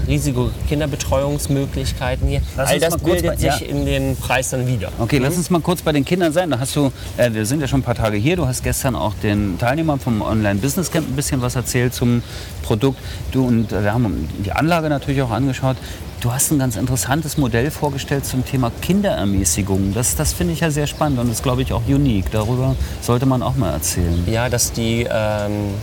Riesige 0.07 0.51
Kinderbetreuungsmöglichkeiten 0.69 2.29
hier. 2.29 2.41
Lass 2.57 2.71
All 2.71 2.79
das 2.81 2.97
bildet 2.99 3.27
bei- 3.27 3.37
sich 3.37 3.61
ja. 3.61 3.67
in 3.67 3.85
den 3.87 4.17
Preis 4.17 4.51
dann 4.51 4.67
wieder. 4.67 4.91
Okay, 4.99 5.19
Mhm. 5.19 5.25
lass 5.25 5.37
uns 5.37 5.51
mal 5.51 5.61
kurz 5.61 5.83
bei 5.83 5.93
den 5.93 6.05
Kindern 6.05 6.33
sein. 6.33 6.51
Da 6.51 6.59
hast 6.59 6.75
du, 6.77 6.93
äh, 7.17 7.33
wir 7.33 7.45
sind 7.47 7.61
ja 7.61 7.69
schon 7.69 7.81
ein 7.81 7.85
paar 7.85 7.95
Tage 7.95 8.17
hier. 8.17 8.37
Du 8.37 8.47
hast 8.47 8.63
gestern 8.63 8.95
auch 8.97 9.15
den 9.23 9.59
Teilnehmern 9.59 9.99
vom 10.01 10.23
Online 10.23 10.61
Business 10.61 10.91
Camp 10.91 11.09
ein 11.09 11.17
bisschen 11.17 11.43
was 11.43 11.57
erzählt 11.57 11.95
zum 11.95 12.23
Produkt. 12.63 12.99
Du 13.33 13.47
und 13.47 13.73
äh, 13.73 13.83
wir 13.85 13.93
haben 13.93 14.29
die 14.45 14.53
Anlage 14.53 14.89
natürlich 14.89 15.23
auch 15.23 15.31
angeschaut. 15.31 15.77
Du 16.21 16.33
hast 16.33 16.51
ein 16.51 16.59
ganz 16.59 16.77
interessantes 16.77 17.37
Modell 17.37 17.71
vorgestellt 17.71 18.25
zum 18.25 18.45
Thema 18.45 18.73
Kinderermäßigung. 18.81 19.93
Das, 19.95 20.17
das 20.17 20.33
finde 20.33 20.55
ich 20.55 20.61
ja 20.61 20.71
sehr 20.71 20.87
spannend 20.87 21.19
und 21.19 21.31
ist, 21.31 21.43
glaube 21.43 21.63
ich, 21.63 21.73
auch 21.73 21.83
unique. 21.87 22.31
Darüber 22.31 22.75
sollte 23.03 23.27
man 23.27 23.43
auch 23.43 23.55
mal 23.57 23.73
erzählen. 23.73 24.25
Ja, 24.27 24.49
dass 24.49 24.73
die 24.73 25.07
ähm, 25.11 25.75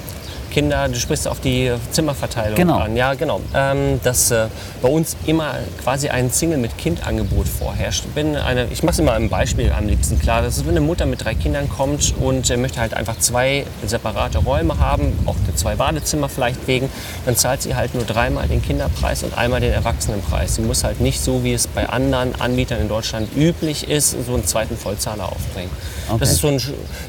Kinder, 0.53 0.87
du 0.87 0.95
sprichst 0.99 1.27
auf 1.27 1.39
die 1.39 1.71
Zimmerverteilung 1.91 2.55
Genau. 2.55 2.77
an. 2.77 2.95
Ja, 2.95 3.13
genau. 3.15 3.41
Ähm, 3.55 3.99
dass 4.03 4.31
äh, 4.31 4.47
bei 4.81 4.87
uns 4.87 5.17
immer 5.25 5.55
quasi 5.83 6.09
ein 6.09 6.31
Single 6.31 6.57
mit 6.59 6.77
Kind-Angebot 6.77 7.47
vorherrscht. 7.47 8.05
Bin 8.15 8.35
eine, 8.35 8.67
ich 8.71 8.83
mache 8.83 8.93
es 8.93 8.99
immer 8.99 9.13
am 9.15 9.29
Beispiel 9.29 9.71
am 9.71 9.87
liebsten 9.87 10.19
klar. 10.19 10.41
Das 10.41 10.57
ist, 10.57 10.63
wenn 10.65 10.71
eine 10.71 10.81
Mutter 10.81 11.05
mit 11.05 11.23
drei 11.23 11.33
Kindern 11.33 11.67
kommt 11.69 12.13
und 12.19 12.49
äh, 12.49 12.57
möchte 12.57 12.79
halt 12.79 12.93
einfach 12.93 13.17
zwei 13.19 13.65
separate 13.85 14.37
Räume 14.39 14.77
haben, 14.79 15.17
auch 15.25 15.35
zwei 15.55 15.75
Badezimmer 15.75 16.29
vielleicht 16.29 16.67
wegen, 16.67 16.89
dann 17.25 17.35
zahlt 17.35 17.61
sie 17.63 17.75
halt 17.75 17.95
nur 17.95 18.03
dreimal 18.05 18.47
den 18.47 18.61
Kinderpreis 18.61 19.23
und 19.23 19.37
einmal 19.37 19.59
den 19.59 19.73
Erwachsenenpreis. 19.73 20.55
Sie 20.55 20.61
muss 20.61 20.83
halt 20.83 21.01
nicht 21.01 21.19
so, 21.19 21.43
wie 21.43 21.53
es 21.53 21.67
bei 21.67 21.89
anderen 21.89 22.39
Anbietern 22.39 22.79
in 22.79 22.87
Deutschland 22.89 23.27
üblich 23.35 23.89
ist, 23.89 24.11
so 24.25 24.33
einen 24.35 24.45
zweiten 24.45 24.77
Vollzahler 24.77 25.25
aufbringen. 25.25 25.71
Okay. 26.09 26.17
Das 26.19 26.31
ist 26.31 26.41
so, 26.41 26.47
ein, 26.49 26.61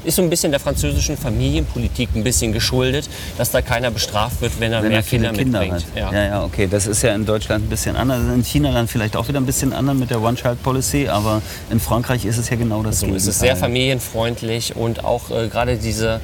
ist 0.04 0.16
so 0.16 0.22
ein 0.22 0.30
bisschen 0.30 0.50
der 0.52 0.60
französischen 0.60 1.16
Familienpolitik 1.16 2.10
ein 2.14 2.24
bisschen 2.24 2.52
geschuldet, 2.52 3.08
dass 3.36 3.50
da 3.50 3.62
keiner 3.62 3.90
bestraft 3.90 4.40
wird, 4.40 4.60
wenn 4.60 4.72
er 4.72 4.82
Wenn 4.82 4.90
mehr 4.90 4.98
er 4.98 5.02
Kinder, 5.02 5.32
Kinder 5.32 5.60
mitbringt. 5.60 5.86
hat. 5.94 6.12
Ja. 6.12 6.12
ja, 6.12 6.44
okay. 6.44 6.68
Das 6.70 6.86
ist 6.86 7.02
ja 7.02 7.14
in 7.14 7.26
Deutschland 7.26 7.64
ein 7.64 7.68
bisschen 7.68 7.96
anders. 7.96 8.20
In 8.20 8.44
China 8.44 8.72
dann 8.72 8.88
vielleicht 8.88 9.16
auch 9.16 9.28
wieder 9.28 9.40
ein 9.40 9.46
bisschen 9.46 9.72
anders 9.72 9.96
mit 9.96 10.10
der 10.10 10.22
One-Child-Policy. 10.22 11.08
Aber 11.08 11.42
in 11.70 11.80
Frankreich 11.80 12.24
ist 12.24 12.38
es 12.38 12.50
ja 12.50 12.56
genau 12.56 12.82
das 12.82 13.00
So, 13.00 13.06
es 13.08 13.26
ist 13.26 13.40
sehr 13.40 13.56
familienfreundlich 13.56 14.76
und 14.76 15.04
auch 15.04 15.30
äh, 15.30 15.48
gerade 15.48 15.76
diese 15.76 16.20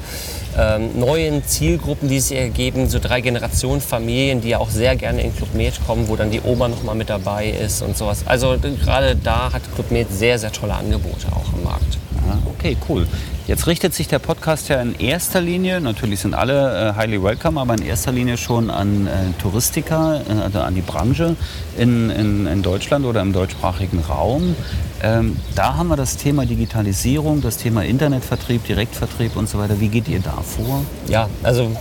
ähm, 0.59 0.99
neuen 0.99 1.45
Zielgruppen, 1.45 2.09
die 2.09 2.21
sich 2.21 2.37
ergeben, 2.37 2.89
so 2.89 2.99
drei 2.99 3.21
Generationen 3.21 3.81
Familien, 3.81 4.41
die 4.41 4.51
ja 4.51 4.59
auch 4.59 4.71
sehr 4.71 4.97
gerne 4.97 5.23
in 5.23 5.35
Club 5.35 5.55
Med 5.55 5.75
kommen, 5.87 6.09
wo 6.09 6.17
dann 6.17 6.31
die 6.31 6.41
Oma 6.43 6.69
noch 6.69 6.83
mal 6.83 6.95
mit 6.95 7.09
dabei 7.11 7.49
ist 7.49 7.83
und 7.83 7.97
sowas. 7.97 8.23
Also 8.27 8.57
gerade 8.83 9.17
da 9.17 9.53
hat 9.53 9.63
Club 9.75 9.91
Med 9.91 10.09
sehr, 10.13 10.39
sehr 10.39 10.53
tolle 10.53 10.75
Angebote 10.75 11.27
auch 11.33 11.53
am 11.55 11.63
Markt. 11.65 11.99
Ah, 12.29 12.39
okay, 12.47 12.77
cool. 12.89 13.07
Jetzt 13.51 13.67
richtet 13.67 13.95
sich 13.95 14.07
der 14.07 14.21
Podcast 14.21 14.69
ja 14.69 14.81
in 14.81 14.95
erster 14.95 15.41
Linie, 15.41 15.81
natürlich 15.81 16.21
sind 16.21 16.35
alle 16.35 16.91
äh, 16.91 16.95
highly 16.95 17.21
welcome, 17.21 17.61
aber 17.61 17.75
in 17.75 17.83
erster 17.83 18.13
Linie 18.13 18.37
schon 18.37 18.71
an 18.71 19.09
äh, 19.09 19.11
Touristiker, 19.43 20.21
äh, 20.29 20.41
also 20.41 20.61
an 20.61 20.77
die 20.77 20.83
Branche 20.83 21.35
in, 21.77 22.11
in, 22.11 22.47
in 22.47 22.63
Deutschland 22.63 23.05
oder 23.05 23.21
im 23.23 23.33
deutschsprachigen 23.33 23.99
Raum. 24.09 24.55
Ähm, 25.03 25.37
da 25.57 25.75
haben 25.75 25.89
wir 25.89 25.97
das 25.97 26.17
Thema 26.17 26.47
Digitalisierung, 26.47 27.41
das 27.41 27.57
Thema 27.57 27.85
Internetvertrieb, 27.85 28.65
Direktvertrieb 28.67 29.35
und 29.35 29.49
so 29.49 29.59
weiter. 29.59 29.81
Wie 29.81 29.89
geht 29.89 30.07
ihr 30.07 30.21
da 30.21 30.43
vor? 30.43 30.85
Ja, 31.09 31.29
also 31.43 31.73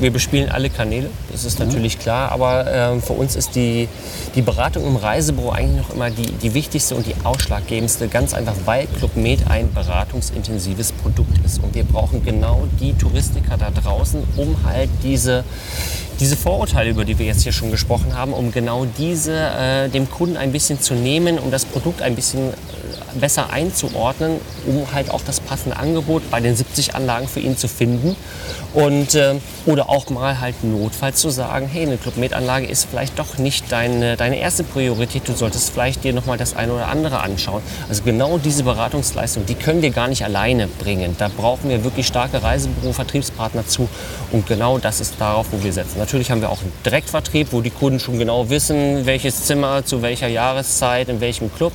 wir 0.00 0.12
bespielen 0.12 0.50
alle 0.50 0.70
Kanäle, 0.70 1.10
das 1.30 1.44
ist 1.44 1.58
natürlich 1.58 1.98
klar, 1.98 2.32
aber 2.32 2.66
ähm, 2.72 3.02
für 3.02 3.12
uns 3.12 3.36
ist 3.36 3.54
die, 3.54 3.88
die 4.34 4.42
Beratung 4.42 4.86
im 4.86 4.96
Reisebüro 4.96 5.50
eigentlich 5.50 5.86
noch 5.86 5.94
immer 5.94 6.10
die, 6.10 6.32
die 6.32 6.54
wichtigste 6.54 6.94
und 6.94 7.06
die 7.06 7.14
ausschlaggebendste, 7.24 8.08
ganz 8.08 8.34
einfach, 8.34 8.54
weil 8.64 8.86
Club 8.86 9.16
Med 9.16 9.48
ein 9.48 9.72
beratungsintensives 9.72 10.92
Produkt 10.92 11.44
ist. 11.44 11.62
Und 11.62 11.74
wir 11.74 11.84
brauchen 11.84 12.24
genau 12.24 12.64
die 12.80 12.94
Touristiker 12.94 13.56
da 13.56 13.70
draußen, 13.70 14.22
um 14.36 14.56
halt 14.64 14.90
diese, 15.02 15.44
diese 16.20 16.36
Vorurteile, 16.36 16.90
über 16.90 17.04
die 17.04 17.18
wir 17.18 17.26
jetzt 17.26 17.42
hier 17.42 17.52
schon 17.52 17.70
gesprochen 17.70 18.16
haben, 18.16 18.32
um 18.32 18.52
genau 18.52 18.86
diese 18.98 19.32
äh, 19.32 19.88
dem 19.88 20.10
Kunden 20.10 20.36
ein 20.36 20.52
bisschen 20.52 20.80
zu 20.80 20.94
nehmen, 20.94 21.38
um 21.38 21.50
das 21.50 21.64
Produkt 21.64 22.02
ein 22.02 22.14
bisschen 22.14 22.50
äh, 22.50 22.54
besser 23.18 23.50
einzuordnen, 23.50 24.40
um 24.66 24.92
halt 24.92 25.10
auch 25.10 25.22
das 25.22 25.40
passende 25.40 25.76
Angebot 25.76 26.30
bei 26.30 26.40
den 26.40 26.56
70 26.56 26.94
Anlagen 26.94 27.28
für 27.28 27.40
ihn 27.40 27.56
zu 27.56 27.68
finden. 27.68 28.16
Und, 28.74 29.14
äh, 29.14 29.34
oder 29.66 29.88
auch 29.88 30.10
mal 30.10 30.40
halt 30.40 30.64
notfalls 30.64 31.20
zu 31.20 31.30
sagen, 31.30 31.68
hey, 31.72 31.82
eine 31.82 31.96
Club 31.96 32.16
Med 32.16 32.34
Anlage 32.34 32.66
ist 32.66 32.88
vielleicht 32.90 33.18
doch 33.18 33.38
nicht 33.38 33.70
deine, 33.70 34.16
deine 34.16 34.38
erste 34.38 34.64
Priorität, 34.64 35.28
du 35.28 35.32
solltest 35.32 35.70
vielleicht 35.70 36.02
dir 36.02 36.12
noch 36.12 36.26
mal 36.26 36.36
das 36.36 36.56
eine 36.56 36.72
oder 36.72 36.88
andere 36.88 37.20
anschauen. 37.20 37.62
Also 37.88 38.02
genau 38.02 38.38
diese 38.38 38.64
Beratungsleistung, 38.64 39.46
die 39.46 39.54
können 39.54 39.82
wir 39.82 39.90
gar 39.90 40.08
nicht 40.08 40.24
alleine 40.24 40.66
bringen. 40.66 41.14
Da 41.18 41.28
brauchen 41.28 41.70
wir 41.70 41.84
wirklich 41.84 42.06
starke 42.06 42.42
Reisebüro-Vertriebspartner 42.42 43.66
zu 43.66 43.88
und 44.32 44.46
genau 44.48 44.78
das 44.78 45.00
ist 45.00 45.14
darauf, 45.20 45.46
wo 45.52 45.62
wir 45.62 45.72
setzen. 45.72 46.00
Natürlich 46.04 46.30
haben 46.30 46.42
wir 46.42 46.50
auch 46.50 46.60
einen 46.60 46.70
Direktvertrieb, 46.84 47.48
wo 47.52 47.62
die 47.62 47.70
Kunden 47.70 47.98
schon 47.98 48.18
genau 48.18 48.50
wissen, 48.50 49.06
welches 49.06 49.44
Zimmer 49.44 49.86
zu 49.86 50.02
welcher 50.02 50.28
Jahreszeit, 50.28 51.08
in 51.08 51.18
welchem 51.22 51.50
Club. 51.54 51.72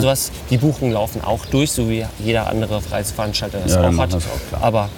Sowas, 0.00 0.32
die 0.50 0.56
Buchungen 0.56 0.92
laufen 0.94 1.22
auch 1.22 1.46
durch, 1.46 1.70
so 1.70 1.88
wie 1.88 2.04
jeder 2.18 2.48
andere 2.48 2.80
Reiseveranstalter 2.90 3.58
das 3.62 3.74
Ja, 3.76 3.88
auch 3.88 3.96
hat. 3.96 4.12
das 4.12 4.24
auch. 4.24 4.60
Aber 4.62 4.88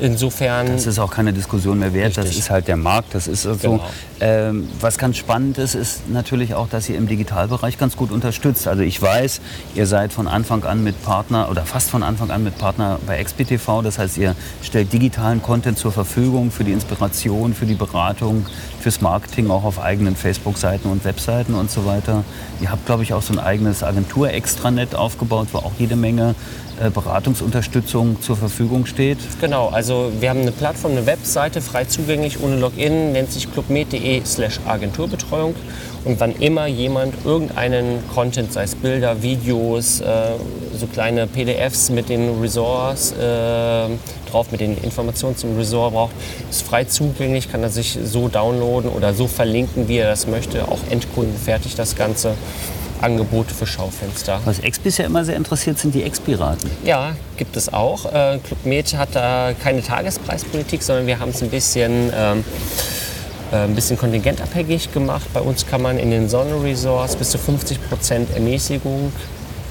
insofern 0.00 0.66
Das 0.66 0.86
ist 0.86 0.98
auch 0.98 1.10
keine 1.10 1.32
Diskussion 1.32 1.78
mehr 1.78 1.92
wert, 1.94 2.16
das 2.16 2.26
Richtig. 2.26 2.40
ist 2.40 2.50
halt 2.50 2.68
der 2.68 2.76
Markt, 2.76 3.14
das 3.14 3.26
ist 3.26 3.42
so. 3.42 3.54
Genau. 3.56 3.84
Ähm, 4.18 4.68
was 4.80 4.96
ganz 4.96 5.16
spannend 5.18 5.58
ist, 5.58 5.74
ist 5.74 6.08
natürlich 6.08 6.54
auch, 6.54 6.68
dass 6.68 6.88
ihr 6.88 6.96
im 6.96 7.06
Digitalbereich 7.06 7.76
ganz 7.78 7.96
gut 7.96 8.10
unterstützt. 8.10 8.66
Also 8.66 8.82
ich 8.82 9.00
weiß, 9.00 9.40
ihr 9.74 9.86
seid 9.86 10.12
von 10.12 10.26
Anfang 10.26 10.64
an 10.64 10.82
mit 10.82 11.02
Partner 11.02 11.50
oder 11.50 11.66
fast 11.66 11.90
von 11.90 12.02
Anfang 12.02 12.30
an 12.30 12.42
mit 12.42 12.56
Partner 12.58 12.98
bei 13.06 13.22
XPTV, 13.22 13.82
das 13.82 13.98
heißt, 13.98 14.16
ihr 14.16 14.34
stellt 14.62 14.92
digitalen 14.92 15.42
Content 15.42 15.78
zur 15.78 15.92
Verfügung 15.92 16.50
für 16.50 16.64
die 16.64 16.72
Inspiration, 16.72 17.52
für 17.54 17.66
die 17.66 17.74
Beratung, 17.74 18.46
fürs 18.80 19.00
Marketing, 19.00 19.50
auch 19.50 19.64
auf 19.64 19.80
eigenen 19.80 20.16
Facebook-Seiten 20.16 20.88
und 20.88 21.04
Webseiten 21.04 21.54
und 21.54 21.70
so 21.70 21.86
weiter. 21.86 22.24
Ihr 22.60 22.70
habt, 22.70 22.86
glaube 22.86 23.02
ich, 23.02 23.12
auch 23.12 23.22
so 23.22 23.32
ein 23.32 23.38
eigenes 23.38 23.82
Agentur-Extranet 23.82 24.94
aufgebaut, 24.94 25.48
wo 25.52 25.58
auch 25.58 25.72
jede 25.78 25.96
Menge 25.96 26.34
Beratungsunterstützung 26.92 28.20
zur 28.20 28.36
Verfügung 28.36 28.86
steht. 28.86 29.18
Genau, 29.40 29.68
also 29.68 30.12
wir 30.20 30.30
haben 30.30 30.40
eine 30.40 30.52
Plattform, 30.52 30.92
eine 30.92 31.06
Webseite, 31.06 31.60
frei 31.60 31.84
zugänglich, 31.84 32.42
ohne 32.42 32.56
Login, 32.56 33.12
nennt 33.12 33.32
sich 33.32 33.50
clubmed.de 33.52 34.22
slash 34.24 34.60
Agenturbetreuung. 34.66 35.54
Und 36.04 36.20
wann 36.20 36.36
immer 36.36 36.66
jemand 36.66 37.14
irgendeinen 37.24 37.98
Content, 38.14 38.52
sei 38.52 38.62
es 38.62 38.76
Bilder, 38.76 39.22
Videos, 39.22 40.00
äh, 40.00 40.34
so 40.78 40.86
kleine 40.86 41.26
PDFs 41.26 41.90
mit 41.90 42.08
den 42.08 42.40
Resorts 42.40 43.10
äh, 43.10 43.88
drauf, 44.30 44.52
mit 44.52 44.60
den 44.60 44.76
Informationen 44.78 45.36
zum 45.36 45.56
Resort 45.56 45.94
braucht, 45.94 46.12
ist 46.48 46.62
frei 46.62 46.84
zugänglich, 46.84 47.50
kann 47.50 47.62
er 47.64 47.70
sich 47.70 47.98
so 48.04 48.28
downloaden 48.28 48.88
oder 48.90 49.14
so 49.14 49.26
verlinken, 49.26 49.88
wie 49.88 49.98
er 49.98 50.08
das 50.08 50.28
möchte. 50.28 50.68
Auch 50.68 50.78
endkundenfertig 50.90 51.74
das 51.74 51.96
Ganze. 51.96 52.34
Angebote 53.00 53.54
für 53.54 53.66
Schaufenster. 53.66 54.40
Was 54.44 54.58
Expis 54.60 54.98
ja 54.98 55.04
immer 55.04 55.24
sehr 55.24 55.36
interessiert, 55.36 55.78
sind 55.78 55.94
die 55.94 56.02
Expiraten. 56.02 56.70
Ja, 56.84 57.16
gibt 57.36 57.56
es 57.56 57.72
auch. 57.72 58.06
Äh, 58.06 58.38
Club 58.38 58.64
Med 58.64 58.96
hat 58.96 59.10
da 59.14 59.52
keine 59.62 59.82
Tagespreispolitik, 59.82 60.82
sondern 60.82 61.06
wir 61.06 61.18
haben 61.18 61.30
es 61.30 61.42
ein 61.42 61.50
bisschen, 61.50 62.12
ähm, 62.14 62.44
äh, 63.52 63.56
ein 63.56 63.74
bisschen 63.74 63.98
kontingentabhängig 63.98 64.92
gemacht. 64.92 65.26
Bei 65.32 65.40
uns 65.40 65.66
kann 65.66 65.82
man 65.82 65.98
in 65.98 66.10
den 66.10 66.28
Sonnenresorts 66.28 67.16
bis 67.16 67.30
zu 67.30 67.38
50 67.38 67.88
Prozent 67.88 68.34
Ermäßigung 68.34 69.12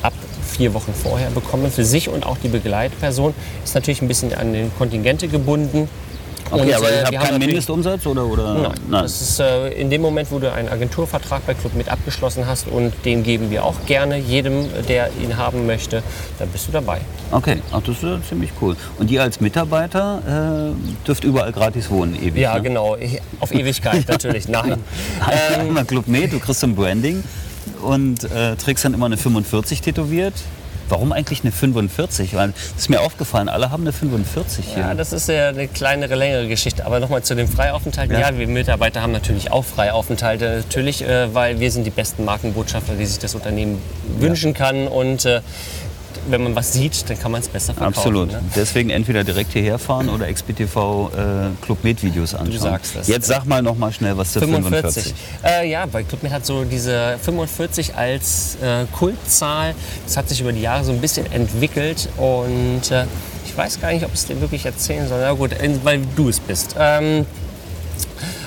ab 0.02 0.14
vier 0.48 0.74
Wochen 0.74 0.94
vorher 0.94 1.30
bekommen 1.32 1.72
für 1.72 1.84
sich 1.84 2.10
und 2.10 2.26
auch 2.26 2.38
die 2.38 2.48
Begleitperson. 2.48 3.34
Ist 3.64 3.76
natürlich 3.76 4.02
ein 4.02 4.08
bisschen 4.08 4.34
an 4.34 4.54
den 4.54 4.72
Kontingente 4.78 5.28
gebunden. 5.28 5.90
Okay, 6.52 6.62
Und, 6.62 6.74
aber 6.76 6.92
äh, 6.92 7.00
ihr 7.00 7.06
habt 7.06 7.28
keinen 7.28 7.40
Mindestumsatz 7.40 8.06
oder? 8.06 8.26
oder? 8.26 8.54
Nein. 8.90 9.02
Das 9.04 9.22
ist 9.22 9.40
äh, 9.40 9.70
in 9.70 9.90
dem 9.90 10.02
Moment, 10.02 10.32
wo 10.32 10.40
du 10.40 10.52
einen 10.52 10.70
Agenturvertrag 10.70 11.46
bei 11.46 11.54
Club 11.54 11.74
mit 11.74 11.90
abgeschlossen 11.90 12.46
hast 12.46 12.68
und 12.68 12.94
den 13.04 13.24
geben 13.24 13.50
wir 13.50 13.64
auch 13.66 13.76
gerne 13.86 14.18
jedem, 14.18 14.68
der 14.88 15.10
ihn 15.22 15.38
haben 15.38 15.66
möchte, 15.66 16.04
dann 16.38 16.50
bist 16.50 16.68
du 16.68 16.72
dabei. 16.72 17.02
Okay, 17.32 17.58
ach, 17.72 17.82
das 17.82 17.96
ist 17.98 18.04
ja 18.04 18.20
ziemlich 18.28 18.52
cool. 18.62 18.76
Und 19.00 19.10
ihr 19.10 19.22
als 19.22 19.42
Mitarbeiter 19.42 20.74
äh, 20.74 21.06
dürft 21.08 21.24
überall 21.24 21.52
gratis 21.52 21.90
wohnen, 21.90 22.16
ewig. 22.16 22.42
Ja, 22.42 22.56
ne? 22.56 22.62
genau. 22.62 22.98
Auf 23.40 23.54
Ewigkeit 23.54 24.06
natürlich. 24.08 24.48
Nein. 24.48 24.74
Ähm, 25.54 25.62
Einmal 25.62 25.86
Club 25.86 26.08
Med, 26.08 26.32
du 26.32 26.40
kriegst 26.40 26.64
ein 26.64 26.76
Branding 26.76 27.24
und 27.82 28.24
äh, 28.26 28.56
trägst 28.56 28.86
dann 28.86 28.94
immer 28.94 29.08
eine 29.08 29.18
45 29.18 29.82
tätowiert. 29.82 30.34
Warum 30.90 31.12
eigentlich 31.12 31.42
eine 31.42 31.52
45? 31.52 32.36
Weil 32.36 32.54
das 32.74 32.84
ist 32.84 32.90
mir 32.90 33.02
aufgefallen, 33.02 33.50
alle 33.50 33.72
haben 33.72 33.84
eine 33.84 33.94
45 33.94 34.66
hier. 34.74 34.84
Ja, 34.84 34.94
das 34.94 35.14
ist 35.14 35.30
ja 35.30 35.50
eine 35.50 35.68
kleinere, 35.68 36.16
längere 36.16 36.48
Geschichte. 36.48 36.86
Aber 36.86 37.00
nochmal 37.00 37.24
zu 37.24 37.36
den 37.36 37.48
Freiaufenthalten. 37.48 38.16
Ja. 38.16 38.30
Ja. 38.30 38.38
wir 38.38 38.48
Mitarbeiter 38.48 39.02
haben 39.02 39.12
natürlich 39.12 39.52
auch 39.52 39.64
Freiaufenthalte. 39.64 40.58
Natürlich, 40.58 41.04
äh, 41.04 41.34
weil 41.34 41.60
wir 41.60 41.72
sind 41.72 41.86
die 41.86 41.92
besten 41.92 42.26
Markenbotschafter, 42.26 42.94
die 42.94 43.06
sich 43.06 43.20
das 43.20 43.36
Unternehmen 43.36 43.82
wünschen 44.20 44.54
kann. 44.54 44.88
Und 44.88 45.26
äh, 45.26 45.42
wenn 46.28 46.44
man 46.44 46.56
was 46.56 46.74
sieht, 46.74 47.10
dann 47.10 47.20
kann 47.20 47.32
man 47.32 47.42
es 47.42 47.48
besser 47.48 47.74
verkaufen. 47.74 47.98
Absolut. 47.98 48.32
Ne? 48.32 48.42
Deswegen 48.56 48.90
entweder 48.90 49.24
direkt 49.24 49.54
hierher 49.54 49.80
fahren 49.80 50.10
oder 50.10 50.32
XPTV 50.32 51.12
äh, 51.14 51.66
Club 51.66 51.84
Med 51.84 52.02
Videos 52.04 52.34
anschauen. 52.34 52.60
sagst 52.60 52.96
das. 52.96 53.08
Jetzt 53.08 53.28
sag 53.28 53.46
mal 53.46 53.62
noch 53.62 53.78
mal 53.78 53.92
schnell 53.92 54.18
was 54.18 54.34
zu 54.34 54.40
45. 54.40 55.04
45. 55.04 55.16
Äh, 55.44 55.70
ja, 55.70 55.86
weil 55.92 56.04
Clubmed 56.04 56.32
hat 56.32 56.46
so 56.46 56.64
diese 56.64 57.18
45 57.22 57.96
als 57.96 58.58
äh, 58.62 58.86
Kultzahl. 58.92 59.76
Das 60.06 60.18
hat 60.18 60.30
sich 60.30 60.42
über 60.42 60.52
die 60.52 60.62
Jahre 60.62 60.84
so 60.84 60.92
ein 60.92 61.02
bisschen 61.02 61.32
entwickelt 61.32 62.10
und 62.18 62.92
äh, 62.92 63.06
ich 63.46 63.56
weiß 63.58 63.80
gar 63.80 63.92
nicht, 63.94 64.04
ob 64.04 64.10
ich 64.14 64.20
es 64.20 64.26
dir 64.26 64.40
wirklich 64.42 64.66
erzählen 64.66 65.08
soll. 65.08 65.22
Na 65.22 65.34
gut, 65.34 65.54
äh, 65.54 65.70
weil 65.84 66.02
du 66.16 66.30
es 66.30 66.40
bist. 66.40 66.76
Ähm, 66.78 67.26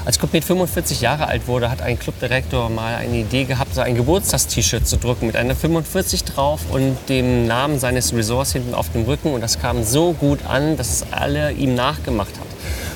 Als 0.09 0.19
Med 0.33 0.43
45 0.43 1.03
Jahre 1.03 1.27
alt 1.27 1.49
wurde, 1.49 1.71
hat 1.71 1.83
ein 1.83 1.99
Clubdirektor 1.99 2.71
mal 2.71 2.95
eine 2.95 3.19
Idee 3.19 3.45
gehabt, 3.45 3.75
so 3.75 3.83
ein 3.83 3.95
Geburtstagst-T-Shirt 3.95 4.89
zu 4.89 4.97
drücken 4.97 5.27
mit 5.27 5.37
einer 5.37 5.55
45 5.55 6.25
drauf 6.25 6.63
und 6.71 6.97
dem 7.11 7.47
Namen 7.47 7.79
seines 7.79 8.15
Resorts 8.15 8.55
hinten 8.55 8.73
auf 8.73 8.91
dem 8.91 9.03
Rücken. 9.03 9.35
Und 9.35 9.43
das 9.43 9.61
kam 9.61 9.85
so 9.85 10.15
gut 10.15 10.47
an, 10.47 10.79
dass 10.79 10.91
es 10.91 11.13
alle 11.13 11.53
ihm 11.53 11.75
nachgemacht 11.75 12.31
hat. 12.31 12.47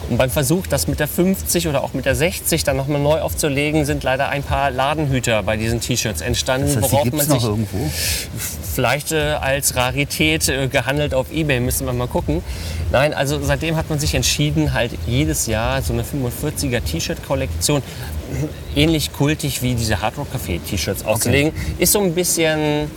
Und 0.08 0.16
beim 0.16 0.30
Versuch, 0.30 0.66
das 0.66 0.88
mit 0.88 1.00
der 1.00 1.08
50 1.08 1.68
oder 1.68 1.84
auch 1.84 1.92
mit 1.92 2.06
der 2.06 2.14
60 2.14 2.64
dann 2.64 2.78
nochmal 2.78 3.02
neu 3.02 3.20
aufzulegen, 3.20 3.84
sind 3.84 4.04
leider 4.04 4.30
ein 4.30 4.42
paar 4.42 4.70
Ladenhüter 4.70 5.42
bei 5.42 5.58
diesen 5.58 5.82
T-Shirts 5.82 6.22
entstanden, 6.22 6.68
Das 6.68 6.76
heißt, 6.76 6.86
die 6.86 6.92
worauf 6.92 7.04
gibt's 7.04 7.28
man 7.28 7.36
noch 7.36 7.40
sich 7.42 7.50
irgendwo? 7.50 7.90
Vielleicht 8.72 9.12
äh, 9.12 9.36
als 9.40 9.76
Rarität 9.76 10.48
äh, 10.48 10.68
gehandelt 10.68 11.14
auf 11.14 11.32
Ebay, 11.32 11.60
müssen 11.60 11.86
wir 11.86 11.92
mal 11.92 12.08
gucken. 12.08 12.42
Nein, 12.90 13.14
also 13.14 13.38
seitdem 13.42 13.76
hat 13.76 13.90
man 13.90 13.98
sich 13.98 14.14
entschieden, 14.14 14.72
halt 14.72 14.92
jedes 15.06 15.46
Jahr 15.46 15.82
so 15.82 15.92
eine 15.92 16.02
45er 16.02 16.82
T-Shirt-Kollektion, 16.82 17.82
ähnlich 18.74 19.12
kultig 19.12 19.62
wie 19.62 19.74
diese 19.74 20.00
Hard 20.00 20.18
Rock 20.18 20.28
Café 20.34 20.60
T-Shirts 20.60 21.04
auszulegen. 21.04 21.52
Ist 21.78 21.92
so 21.92 22.00
ein 22.00 22.14
bisschen 22.14 22.90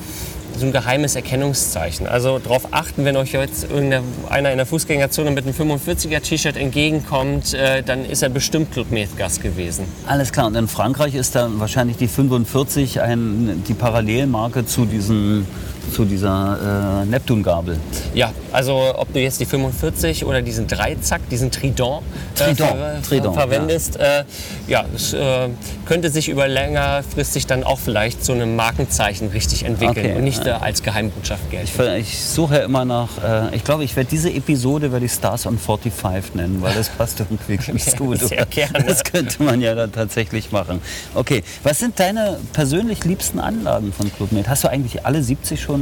so 0.60 0.66
ein 0.66 0.72
geheimes 0.72 1.16
Erkennungszeichen. 1.16 2.08
Also 2.08 2.40
darauf 2.40 2.68
achten, 2.72 3.06
wenn 3.06 3.18
euch 3.18 3.34
jetzt 3.34 3.70
irgendeiner 3.70 4.52
in 4.52 4.58
der 4.58 4.66
Fußgängerzone 4.66 5.32
mit 5.32 5.46
einem 5.46 5.54
45er 5.56 6.22
T-Shirt 6.22 6.58
entgegenkommt, 6.58 7.54
äh, 7.54 7.84
dann 7.84 8.06
ist 8.06 8.24
er 8.24 8.30
bestimmt 8.30 8.72
Club 8.72 8.92
Med 8.92 9.16
Gast 9.18 9.42
gewesen. 9.42 9.86
Alles 10.08 10.32
klar. 10.32 10.48
Und 10.48 10.56
in 10.56 10.68
Frankreich 10.68 11.16
ist 11.16 11.36
dann 11.36 11.60
wahrscheinlich 11.60 11.98
die 11.98 12.08
45 12.08 13.02
ein, 13.02 13.64
die 13.68 13.74
Parallelmarke 13.74 14.66
zu, 14.66 14.86
diesen, 14.86 15.48
zu 15.94 16.06
dieser 16.06 17.04
äh, 17.04 17.06
Neptun-Gabel. 17.06 17.78
Ja, 18.14 18.32
also 18.52 18.94
ob 18.96 19.12
du 19.14 19.20
jetzt 19.20 19.40
die 19.40 19.46
45 19.46 20.26
oder 20.26 20.42
diesen 20.42 20.68
Dreizack, 20.68 21.28
diesen 21.30 21.52
Trident, 21.52 22.02
Trident, 22.36 22.60
äh, 22.60 23.02
Trident, 23.08 23.34
verwendest, 23.34 23.96
ja, 23.96 24.20
äh, 24.20 24.24
ja 24.68 24.86
es 24.96 25.14
äh, 25.14 25.50
könnte 25.86 26.10
sich 26.10 26.30
über 26.30 26.48
längerfristig 26.48 27.48
dann 27.48 27.64
auch 27.64 27.80
vielleicht 27.80 28.24
so 28.24 28.34
ein 28.34 28.56
Markenzeichen 28.56 29.30
richtig 29.30 29.64
entwickeln 29.64 30.06
Okay, 30.06 30.16
und 30.16 30.24
nicht 30.24 30.46
äh, 30.46 30.52
als 30.52 30.84
Geheimbotschaft 30.84 31.50
gelten. 31.52 31.68
Ich, 31.68 32.10
ich 32.12 32.24
suche 32.24 32.56
ja 32.56 32.62
immer 32.64 32.86
nach, 32.86 33.10
äh, 33.24 33.56
ich 33.56 33.64
glaube, 33.64 33.84
ich 33.84 33.96
werde 33.96 34.10
diese 34.10 34.32
Episode 34.32 34.92
werde 34.92 35.06
ich 35.06 35.12
Stars 35.12 35.46
on 35.46 35.58
45 35.58 36.36
nennen, 36.36 36.62
weil 36.62 36.74
das 36.74 36.90
passt 36.90 37.20
irgendwie 37.20 37.58
ganz 37.72 37.96
gut. 37.96 38.20
Sehr 38.20 38.46
gerne. 38.46 38.84
Das 38.86 39.04
könnte 39.04 39.44
man 39.44 39.62
ja 39.62 39.76
dann 39.76 39.92
tatsächlich 39.92 40.52
machen. 40.52 40.82
Okay, 41.14 41.44
was 41.64 41.80
sind 41.80 42.00
deine 42.00 42.40
persönlich 42.54 43.04
liebsten 43.04 43.40
Anlagen 43.40 43.94
von 43.94 44.14
Club 44.14 44.32
Med? 44.32 44.48
Hast 44.48 44.64
du 44.64 44.70
eigentlich 44.70 45.06
alle 45.06 45.22
70 45.22 45.62
schon 45.62 45.75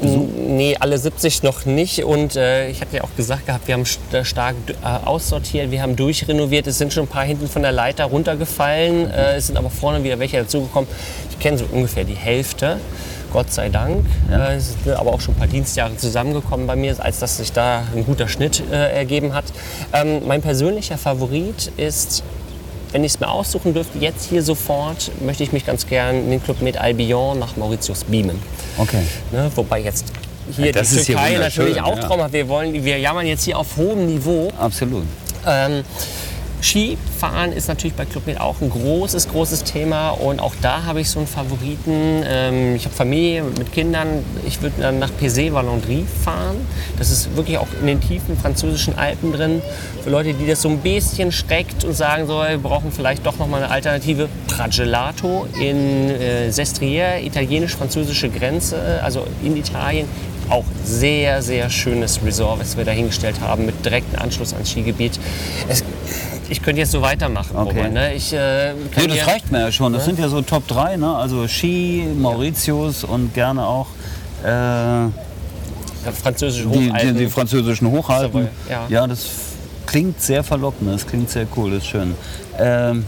Nee, 0.00 0.76
alle 0.78 0.96
70 0.96 1.42
noch 1.42 1.66
nicht. 1.66 2.04
Und 2.04 2.36
äh, 2.36 2.70
ich 2.70 2.80
hatte 2.80 2.96
ja 2.96 3.04
auch 3.04 3.16
gesagt 3.16 3.46
gehabt, 3.46 3.66
wir 3.66 3.74
haben 3.74 3.84
st 3.84 4.00
stark 4.22 4.54
äh, 4.68 5.06
aussortiert, 5.06 5.70
wir 5.70 5.82
haben 5.82 5.96
durchrenoviert. 5.96 6.66
Es 6.66 6.78
sind 6.78 6.92
schon 6.92 7.04
ein 7.04 7.08
paar 7.08 7.24
hinten 7.24 7.48
von 7.48 7.62
der 7.62 7.72
Leiter 7.72 8.04
runtergefallen. 8.04 9.10
Äh, 9.10 9.36
es 9.36 9.48
sind 9.48 9.56
aber 9.56 9.70
vorne 9.70 10.04
wieder 10.04 10.18
welche 10.18 10.38
dazugekommen. 10.38 10.88
Ich 11.30 11.38
kenne 11.38 11.58
so 11.58 11.64
ungefähr 11.72 12.04
die 12.04 12.14
Hälfte. 12.14 12.78
Gott 13.32 13.52
sei 13.52 13.68
Dank. 13.68 14.06
Ja. 14.30 14.50
Äh, 14.50 14.56
es 14.56 14.74
sind 14.84 14.94
aber 14.94 15.12
auch 15.12 15.20
schon 15.20 15.34
ein 15.34 15.38
paar 15.38 15.48
Dienstjahre 15.48 15.96
zusammengekommen 15.96 16.66
bei 16.66 16.76
mir, 16.76 16.94
als 16.98 17.18
dass 17.18 17.36
sich 17.36 17.52
da 17.52 17.82
ein 17.94 18.06
guter 18.06 18.28
Schnitt 18.28 18.62
äh, 18.70 18.96
ergeben 18.96 19.34
hat. 19.34 19.44
Ähm, 19.92 20.22
mein 20.26 20.42
persönlicher 20.42 20.96
Favorit 20.96 21.72
ist 21.76 22.22
wenn 22.92 23.04
ich 23.04 23.14
es 23.14 23.20
mir 23.20 23.28
aussuchen 23.28 23.74
dürfte, 23.74 23.98
jetzt 23.98 24.28
hier 24.28 24.42
sofort, 24.42 25.10
möchte 25.20 25.42
ich 25.42 25.52
mich 25.52 25.66
ganz 25.66 25.86
gern 25.86 26.16
in 26.16 26.30
den 26.30 26.42
Club 26.42 26.62
mit 26.62 26.78
Albion 26.78 27.38
nach 27.38 27.56
Mauritius 27.56 28.04
beamen. 28.04 28.40
Okay. 28.78 29.02
Ne, 29.32 29.50
wobei 29.54 29.80
jetzt 29.80 30.06
hier 30.56 30.66
Ja, 30.66 30.72
das 30.72 30.90
die 30.90 30.96
hier 30.96 31.04
Türkei 31.04 31.34
wunderschön, 31.34 31.64
natürlich 31.64 31.82
auch 31.82 31.96
ja. 31.96 32.02
traumhaft. 32.02 32.32
Wir, 32.32 32.48
wollen, 32.48 32.84
wir 32.84 32.98
jammern 32.98 33.26
jetzt 33.26 33.44
hier 33.44 33.58
auf 33.58 33.76
hohem 33.76 34.06
Niveau. 34.06 34.50
Absolut. 34.58 35.04
Ähm, 35.46 35.84
Skifahren 36.62 37.52
ist 37.52 37.68
natürlich 37.68 37.94
bei 37.94 38.04
Club 38.04 38.26
Med 38.26 38.40
auch 38.40 38.60
ein 38.60 38.70
großes, 38.70 39.28
großes 39.28 39.64
Thema 39.64 40.10
und 40.10 40.40
auch 40.40 40.54
da 40.60 40.84
habe 40.84 41.00
ich 41.00 41.08
so 41.08 41.20
einen 41.20 41.28
Favoriten. 41.28 42.22
Ähm, 42.26 42.74
ich 42.74 42.84
habe 42.84 42.94
Familie 42.94 43.44
mit 43.44 43.72
Kindern. 43.72 44.24
Ich 44.46 44.60
würde 44.60 44.80
dann 44.80 44.98
nach 44.98 45.10
Pesé 45.20 45.52
Valandry 45.52 46.04
fahren. 46.24 46.56
Das 46.98 47.10
ist 47.10 47.36
wirklich 47.36 47.58
auch 47.58 47.68
in 47.80 47.86
den 47.86 48.00
tiefen 48.00 48.36
französischen 48.36 48.98
Alpen 48.98 49.32
drin. 49.32 49.62
Für 50.02 50.10
Leute, 50.10 50.34
die 50.34 50.46
das 50.46 50.62
so 50.62 50.68
ein 50.68 50.78
bisschen 50.78 51.32
schreckt 51.32 51.84
und 51.84 51.94
sagen 51.94 52.26
so, 52.26 52.40
wir 52.40 52.58
brauchen 52.58 52.90
vielleicht 52.92 53.24
doch 53.24 53.38
noch 53.38 53.46
mal 53.46 53.62
eine 53.62 53.70
Alternative. 53.70 54.28
Pragelato 54.48 55.46
in 55.60 56.10
äh, 56.10 56.50
Sestriere, 56.50 57.20
italienisch-französische 57.20 58.28
Grenze, 58.28 59.00
also 59.02 59.26
in 59.44 59.56
Italien 59.56 60.08
auch 60.50 60.64
sehr, 60.84 61.42
sehr 61.42 61.70
schönes 61.70 62.20
Resort, 62.24 62.60
was 62.60 62.76
wir 62.76 62.84
da 62.84 62.92
hingestellt 62.92 63.40
haben, 63.40 63.66
mit 63.66 63.84
direktem 63.84 64.18
Anschluss 64.18 64.52
ans 64.52 64.70
Skigebiet. 64.70 65.18
Es, 65.68 65.84
ich 66.48 66.62
könnte 66.62 66.80
jetzt 66.80 66.92
so 66.92 67.02
weitermachen, 67.02 67.56
Okay. 67.56 67.76
Robert, 67.76 67.92
ne? 67.92 68.14
Ich, 68.14 68.32
äh, 68.32 68.72
Nee, 68.96 69.06
das 69.06 69.26
reicht 69.26 69.50
mir 69.52 69.60
ja 69.60 69.72
schon. 69.72 69.92
Das 69.92 70.04
sind 70.04 70.18
ja 70.18 70.28
so 70.28 70.40
Top 70.42 70.66
3, 70.66 70.96
ne? 70.96 71.14
Also 71.14 71.46
Ski, 71.48 72.06
Mauritius 72.18 73.04
und 73.04 73.34
gerne 73.34 73.66
auch 73.66 73.86
äh, 74.42 75.08
französische 76.22 76.68
die, 76.68 76.92
die, 76.92 77.12
die 77.12 77.26
französischen 77.28 77.90
Hochalpen. 77.90 78.48
Ja. 78.68 78.86
Ja. 78.88 79.06
das 79.06 79.26
klingt 79.86 80.20
sehr 80.20 80.44
verlockend, 80.44 80.92
das 80.92 81.06
klingt 81.06 81.30
sehr 81.30 81.46
cool, 81.56 81.70
das 81.70 81.82
ist 81.82 81.88
schön. 81.88 82.14
Ähm, 82.58 83.04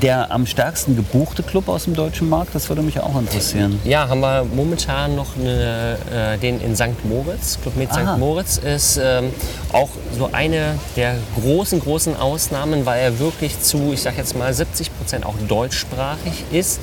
der 0.00 0.30
am 0.30 0.46
stärksten 0.46 0.96
gebuchte 0.96 1.42
Club 1.42 1.68
aus 1.68 1.84
dem 1.84 1.94
deutschen 1.94 2.28
Markt, 2.28 2.54
das 2.54 2.68
würde 2.68 2.82
mich 2.82 3.00
auch 3.00 3.18
interessieren. 3.18 3.80
Ja, 3.84 4.08
haben 4.08 4.20
wir 4.20 4.44
momentan 4.44 5.14
noch 5.14 5.36
eine, 5.36 5.96
äh, 6.12 6.38
den 6.38 6.60
in 6.60 6.76
St. 6.76 7.04
Moritz. 7.04 7.58
Club 7.62 7.76
mit. 7.76 7.92
St. 7.92 8.18
Moritz 8.18 8.58
ist 8.58 9.00
ähm, 9.02 9.30
auch 9.72 9.90
so 10.16 10.30
eine 10.32 10.78
der 10.96 11.16
großen, 11.40 11.80
großen 11.80 12.16
Ausnahmen, 12.16 12.86
weil 12.86 13.00
er 13.00 13.18
wirklich 13.18 13.60
zu, 13.60 13.92
ich 13.92 14.02
sag 14.02 14.16
jetzt 14.16 14.36
mal, 14.36 14.52
70 14.52 14.96
Prozent 14.96 15.26
auch 15.26 15.34
deutschsprachig 15.48 16.44
ist. 16.52 16.80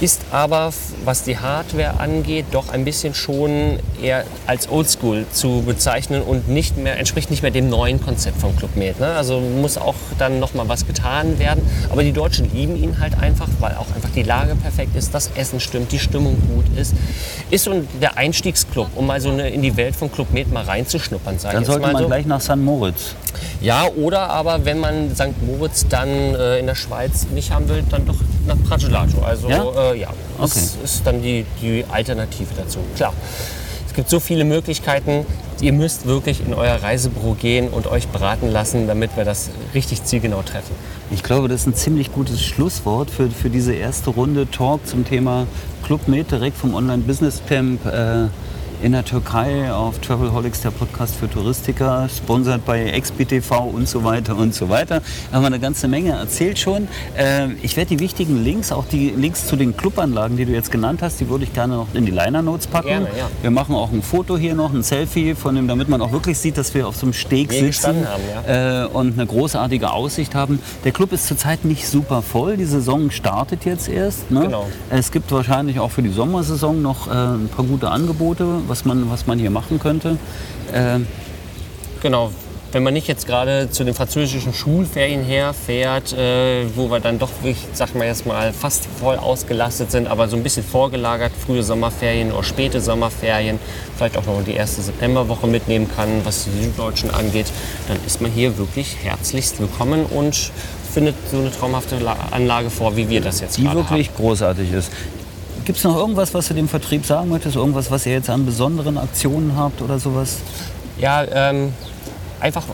Ist 0.00 0.22
aber, 0.32 0.72
was 1.04 1.22
die 1.22 1.38
Hardware 1.38 2.00
angeht, 2.00 2.46
doch 2.50 2.70
ein 2.70 2.84
bisschen 2.84 3.14
schon 3.14 3.78
eher 4.02 4.24
als 4.48 4.68
Oldschool 4.68 5.26
zu 5.32 5.62
bezeichnen 5.64 6.22
und 6.22 6.48
nicht 6.48 6.76
mehr, 6.76 6.98
entspricht 6.98 7.30
nicht 7.30 7.42
mehr 7.42 7.52
dem 7.52 7.68
neuen 7.68 8.02
Konzept 8.02 8.40
vom 8.40 8.56
Club 8.56 8.74
Med. 8.74 8.98
Ne? 8.98 9.06
Also 9.06 9.38
muss 9.38 9.78
auch 9.78 9.94
dann 10.18 10.40
noch 10.40 10.54
mal 10.54 10.68
was 10.68 10.88
getan 10.88 11.38
werden. 11.38 11.62
Aber 11.90 12.02
die 12.02 12.10
Deutschen 12.10 12.51
lieben 12.52 12.76
ihn 12.76 12.98
halt 13.00 13.18
einfach, 13.18 13.48
weil 13.60 13.74
auch 13.76 13.86
einfach 13.94 14.10
die 14.14 14.22
Lage 14.22 14.54
perfekt 14.56 14.94
ist, 14.96 15.14
das 15.14 15.30
Essen 15.34 15.60
stimmt, 15.60 15.92
die 15.92 15.98
Stimmung 15.98 16.36
gut 16.54 16.64
ist. 16.78 16.94
Ist 17.50 17.64
so 17.64 17.82
der 18.00 18.16
Einstiegsclub, 18.16 18.88
um 18.94 19.06
mal 19.06 19.20
so 19.20 19.30
eine, 19.30 19.48
in 19.50 19.62
die 19.62 19.76
Welt 19.76 19.96
von 19.96 20.10
Club 20.12 20.32
Med 20.32 20.52
mal 20.52 20.64
reinzuschnuppern, 20.64 21.38
sag 21.38 21.52
Dann 21.52 21.64
sollte 21.64 21.82
mal 21.82 21.92
man 21.92 22.02
so. 22.02 22.08
gleich 22.08 22.26
nach 22.26 22.40
St. 22.40 22.56
Moritz. 22.56 23.14
Ja, 23.60 23.86
oder 23.96 24.28
aber 24.30 24.64
wenn 24.64 24.78
man 24.78 25.14
St. 25.14 25.42
Moritz 25.46 25.86
dann 25.88 26.08
äh, 26.08 26.58
in 26.58 26.66
der 26.66 26.74
Schweiz 26.74 27.26
nicht 27.34 27.50
haben 27.52 27.68
will, 27.68 27.82
dann 27.90 28.06
doch 28.06 28.16
nach 28.46 28.56
Pragelato. 28.68 29.22
Also 29.22 29.48
Ja? 29.48 29.92
äh, 29.92 30.00
ja, 30.00 30.08
das 30.40 30.50
Okay. 30.56 30.84
ist 30.84 31.06
dann 31.06 31.22
die, 31.22 31.44
die 31.60 31.84
Alternative 31.90 32.48
dazu. 32.56 32.78
Klar, 32.96 33.12
es 33.86 33.94
gibt 33.94 34.08
so 34.10 34.20
viele 34.20 34.44
Möglichkeiten. 34.44 35.24
Ihr 35.62 35.72
müsst 35.72 36.06
wirklich 36.06 36.44
in 36.44 36.54
euer 36.54 36.74
Reisebüro 36.74 37.34
gehen 37.34 37.68
und 37.68 37.86
euch 37.86 38.08
beraten 38.08 38.48
lassen, 38.48 38.88
damit 38.88 39.16
wir 39.16 39.24
das 39.24 39.50
richtig 39.74 40.02
zielgenau 40.02 40.42
treffen. 40.42 40.74
Ich 41.12 41.22
glaube, 41.22 41.46
das 41.46 41.60
ist 41.60 41.66
ein 41.68 41.74
ziemlich 41.76 42.12
gutes 42.12 42.42
Schlusswort 42.42 43.10
für, 43.10 43.30
für 43.30 43.48
diese 43.48 43.72
erste 43.72 44.10
Runde 44.10 44.50
Talk 44.50 44.84
zum 44.88 45.04
Thema 45.04 45.46
Club 45.84 46.08
Med 46.08 46.32
direkt 46.32 46.56
vom 46.56 46.74
Online 46.74 47.04
Business 47.04 47.40
Camp 47.48 47.86
äh, 47.86 48.26
in 48.82 48.92
der 48.92 49.04
Türkei 49.04 49.72
auf 49.72 50.00
Travelholics, 50.00 50.60
der 50.62 50.72
Podcast 50.72 51.14
für 51.14 51.30
Touristiker, 51.30 52.08
sponsert 52.08 52.64
bei 52.66 52.98
XBTV 52.98 53.60
und 53.72 53.88
so 53.88 54.02
weiter 54.02 54.36
und 54.36 54.54
so 54.54 54.68
weiter. 54.68 55.02
Haben 55.30 55.42
wir 55.42 55.46
eine 55.46 55.60
ganze 55.60 55.86
Menge 55.86 56.10
erzählt 56.10 56.58
schon. 56.58 56.88
Äh, 57.16 57.52
ich 57.62 57.76
werde 57.76 57.90
die 57.90 58.00
wichtigen 58.00 58.42
Links, 58.42 58.72
auch 58.72 58.84
die 58.84 59.10
Links 59.10 59.46
zu 59.46 59.54
den 59.54 59.76
Clubanlagen, 59.76 60.36
die 60.36 60.44
du 60.44 60.52
jetzt 60.52 60.72
genannt 60.72 61.00
hast, 61.00 61.20
die 61.20 61.28
würde 61.28 61.44
ich 61.44 61.52
gerne 61.52 61.76
noch 61.76 61.86
in 61.94 62.04
die 62.04 62.10
Liner 62.10 62.42
Notes 62.42 62.66
packen. 62.66 62.88
Gerne, 62.88 63.06
ja. 63.16 63.30
Wir 63.40 63.52
machen 63.52 63.76
auch 63.76 63.92
ein 63.92 64.02
Foto 64.02 64.36
hier 64.36 64.56
noch, 64.56 64.72
ein 64.72 64.82
Selfie 64.82 65.36
von 65.36 65.54
dem, 65.54 65.68
damit 65.68 65.88
man 65.88 66.02
auch 66.02 66.10
wirklich 66.10 66.38
sieht, 66.38 66.58
dass 66.58 66.74
wir 66.74 66.88
auf 66.88 66.96
so 66.96 67.06
einem 67.06 67.12
Steg 67.12 67.52
Wir 67.52 67.60
sitzen 67.60 68.08
haben, 68.08 68.22
ja. 68.48 68.84
äh, 68.84 68.86
und 68.86 69.12
eine 69.12 69.26
großartige 69.26 69.92
Aussicht 69.92 70.34
haben. 70.34 70.58
Der 70.84 70.90
Club 70.90 71.12
ist 71.12 71.28
zurzeit 71.28 71.64
nicht 71.64 71.86
super 71.86 72.20
voll. 72.20 72.56
Die 72.56 72.64
Saison 72.64 73.12
startet 73.12 73.64
jetzt 73.64 73.88
erst. 73.88 74.30
Ne? 74.32 74.40
Genau. 74.42 74.66
Es 74.90 75.12
gibt 75.12 75.30
wahrscheinlich 75.30 75.78
auch 75.78 75.92
für 75.92 76.02
die 76.02 76.10
Sommersaison 76.10 76.82
noch 76.82 77.06
äh, 77.06 77.12
ein 77.12 77.48
paar 77.48 77.64
gute 77.64 77.88
Angebote, 77.88 78.44
was 78.72 78.86
man, 78.86 79.10
was 79.10 79.26
man 79.26 79.38
hier 79.38 79.50
machen 79.50 79.78
könnte. 79.78 80.16
Äh, 80.72 81.00
Genau. 82.02 82.32
Wenn 82.72 82.82
man 82.82 82.94
nicht 82.94 83.06
jetzt 83.06 83.26
gerade 83.26 83.70
zu 83.70 83.84
den 83.84 83.92
französischen 83.94 84.54
Schulferien 84.54 85.22
herfährt, 85.22 86.14
äh, 86.14 86.64
wo 86.74 86.90
wir 86.90 87.00
dann 87.00 87.18
doch 87.18 87.28
wirklich, 87.42 87.58
sagen 87.74 88.00
wir 88.00 88.06
jetzt 88.06 88.26
mal, 88.26 88.52
fast 88.52 88.86
voll 88.98 89.16
ausgelastet 89.16 89.92
sind, 89.92 90.08
aber 90.08 90.26
so 90.26 90.36
ein 90.36 90.42
bisschen 90.42 90.64
vorgelagert, 90.64 91.32
frühe 91.46 91.62
Sommerferien 91.62 92.32
oder 92.32 92.42
späte 92.42 92.80
Sommerferien, 92.80 93.58
vielleicht 93.96 94.16
auch 94.16 94.24
noch 94.24 94.42
die 94.42 94.54
erste 94.54 94.80
Septemberwoche 94.80 95.46
mitnehmen 95.46 95.86
kann, 95.94 96.08
was 96.24 96.44
die 96.44 96.64
Süddeutschen 96.64 97.10
angeht, 97.10 97.46
dann 97.88 97.98
ist 98.06 98.22
man 98.22 98.32
hier 98.32 98.56
wirklich 98.56 98.96
herzlichst 99.02 99.60
willkommen 99.60 100.06
und 100.06 100.50
findet 100.92 101.14
so 101.30 101.38
eine 101.38 101.52
traumhafte 101.52 101.98
La 101.98 102.16
Anlage 102.30 102.70
vor, 102.70 102.96
wie 102.96 103.08
wir 103.08 103.20
das 103.20 103.40
jetzt 103.40 103.58
die 103.58 103.64
gerade 103.64 103.76
wirklich 103.76 104.14
großartig 104.14 104.72
ist. 104.72 104.90
Gibt 105.64 105.78
es 105.78 105.84
noch 105.84 105.96
irgendwas, 105.96 106.34
was 106.34 106.48
du 106.48 106.54
dem 106.54 106.68
Vertrieb 106.68 107.06
sagen 107.06 107.30
möchtest? 107.30 107.54
Irgendwas, 107.54 107.90
was 107.90 108.04
ihr 108.06 108.12
jetzt 108.12 108.28
an 108.28 108.44
besonderen 108.44 108.98
Aktionen 108.98 109.56
habt 109.56 109.80
oder 109.80 109.98
sowas? 109.98 110.38
Ja, 110.98 111.24
ähm, 111.24 111.72
einfach 112.40 112.64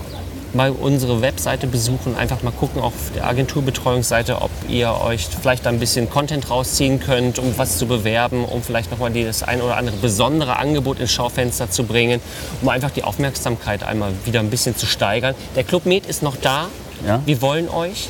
mal 0.54 0.70
unsere 0.70 1.20
Webseite 1.20 1.66
besuchen, 1.66 2.16
einfach 2.16 2.42
mal 2.42 2.50
gucken 2.50 2.80
auf 2.80 2.94
der 3.14 3.26
Agenturbetreuungsseite, 3.26 4.40
ob 4.40 4.50
ihr 4.68 4.90
euch 5.02 5.28
vielleicht 5.40 5.66
ein 5.66 5.78
bisschen 5.78 6.08
Content 6.08 6.50
rausziehen 6.50 7.00
könnt, 7.00 7.38
um 7.38 7.56
was 7.58 7.76
zu 7.76 7.86
bewerben, 7.86 8.46
um 8.46 8.62
vielleicht 8.62 8.90
nochmal 8.90 9.12
das 9.12 9.42
ein 9.42 9.60
oder 9.60 9.76
andere 9.76 9.96
besondere 9.96 10.56
Angebot 10.56 11.00
ins 11.00 11.12
Schaufenster 11.12 11.70
zu 11.70 11.84
bringen, 11.84 12.20
um 12.62 12.70
einfach 12.70 12.90
die 12.90 13.04
Aufmerksamkeit 13.04 13.82
einmal 13.82 14.12
wieder 14.24 14.40
ein 14.40 14.48
bisschen 14.48 14.74
zu 14.76 14.86
steigern. 14.86 15.34
Der 15.56 15.64
Club 15.64 15.84
Med 15.84 16.06
ist 16.06 16.22
noch 16.22 16.36
da. 16.36 16.68
Ja. 17.06 17.20
Wir 17.26 17.42
wollen 17.42 17.68
euch. 17.68 18.08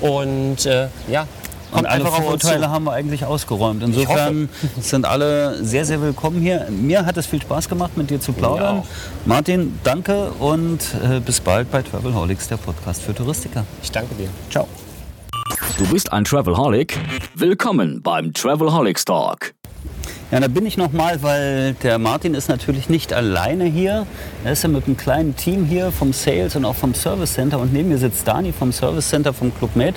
Und 0.00 0.66
äh, 0.66 0.88
ja, 1.08 1.26
Und 1.72 1.86
alle 1.86 2.04
Vorurteile 2.04 2.70
haben 2.70 2.84
wir 2.84 2.92
eigentlich 2.92 3.24
ausgeräumt. 3.24 3.82
Insofern 3.82 4.48
sind 4.80 5.06
alle 5.06 5.64
sehr, 5.64 5.84
sehr 5.84 6.00
willkommen 6.02 6.40
hier. 6.40 6.66
Mir 6.70 7.06
hat 7.06 7.16
es 7.16 7.26
viel 7.26 7.40
Spaß 7.40 7.68
gemacht, 7.68 7.96
mit 7.96 8.10
dir 8.10 8.20
zu 8.20 8.32
plaudern. 8.32 8.82
Martin, 9.24 9.78
danke 9.82 10.30
und 10.32 10.80
äh, 11.02 11.20
bis 11.20 11.40
bald 11.40 11.70
bei 11.70 11.82
Travelholics, 11.82 12.48
der 12.48 12.58
Podcast 12.58 13.02
für 13.02 13.14
Touristiker. 13.14 13.64
Ich 13.82 13.90
danke 13.90 14.14
dir. 14.14 14.28
Ciao. 14.50 14.68
Du 15.78 15.86
bist 15.86 16.12
ein 16.12 16.24
Travelholic? 16.24 16.98
Willkommen 17.34 18.02
beim 18.02 18.32
Travelholics 18.34 19.04
Talk. 19.04 19.54
Ja, 20.30 20.40
da 20.40 20.48
bin 20.48 20.64
ich 20.64 20.78
nochmal, 20.78 21.22
weil 21.22 21.74
der 21.82 21.98
Martin 21.98 22.34
ist 22.34 22.48
natürlich 22.48 22.88
nicht 22.88 23.12
alleine 23.12 23.64
hier. 23.64 24.06
Er 24.44 24.52
ist 24.52 24.62
ja 24.62 24.68
mit 24.68 24.86
einem 24.86 24.96
kleinen 24.96 25.36
Team 25.36 25.66
hier 25.66 25.92
vom 25.92 26.12
Sales 26.12 26.56
und 26.56 26.64
auch 26.64 26.74
vom 26.74 26.94
Service 26.94 27.34
Center. 27.34 27.58
Und 27.58 27.72
neben 27.72 27.90
mir 27.90 27.98
sitzt 27.98 28.26
Dani 28.26 28.52
vom 28.52 28.72
Service 28.72 29.08
Center 29.08 29.34
vom 29.34 29.54
Club 29.54 29.76
Med. 29.76 29.94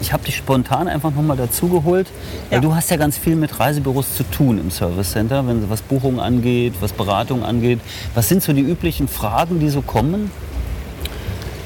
Ich 0.00 0.12
habe 0.12 0.24
dich 0.24 0.36
spontan 0.36 0.88
einfach 0.88 1.10
nochmal 1.10 1.36
dazugeholt, 1.36 2.06
weil 2.50 2.58
Ja. 2.58 2.60
du 2.62 2.74
hast 2.74 2.90
ja 2.90 2.96
ganz 2.96 3.16
viel 3.16 3.34
mit 3.36 3.58
Reisebüros 3.58 4.14
zu 4.14 4.24
tun 4.24 4.58
im 4.58 4.70
Service 4.70 5.12
Center, 5.12 5.46
wenn 5.46 5.68
was 5.70 5.80
Buchungen 5.82 6.20
angeht, 6.20 6.74
was 6.80 6.92
Beratung 6.92 7.42
angeht. 7.42 7.80
Was 8.14 8.28
sind 8.28 8.42
so 8.42 8.52
die 8.52 8.60
üblichen 8.62 9.08
Fragen, 9.08 9.58
die 9.58 9.70
so 9.70 9.80
kommen? 9.82 10.30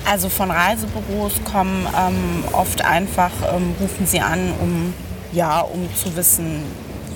Also 0.08 0.28
von 0.28 0.50
Reisebüros 0.50 1.34
kommen 1.50 1.86
ähm, 1.86 2.44
oft 2.52 2.84
einfach, 2.84 3.30
ähm, 3.54 3.74
rufen 3.80 4.06
sie 4.06 4.20
an, 4.20 4.52
um, 4.60 4.94
ja, 5.32 5.60
um 5.60 5.88
zu 5.94 6.14
wissen, 6.16 6.62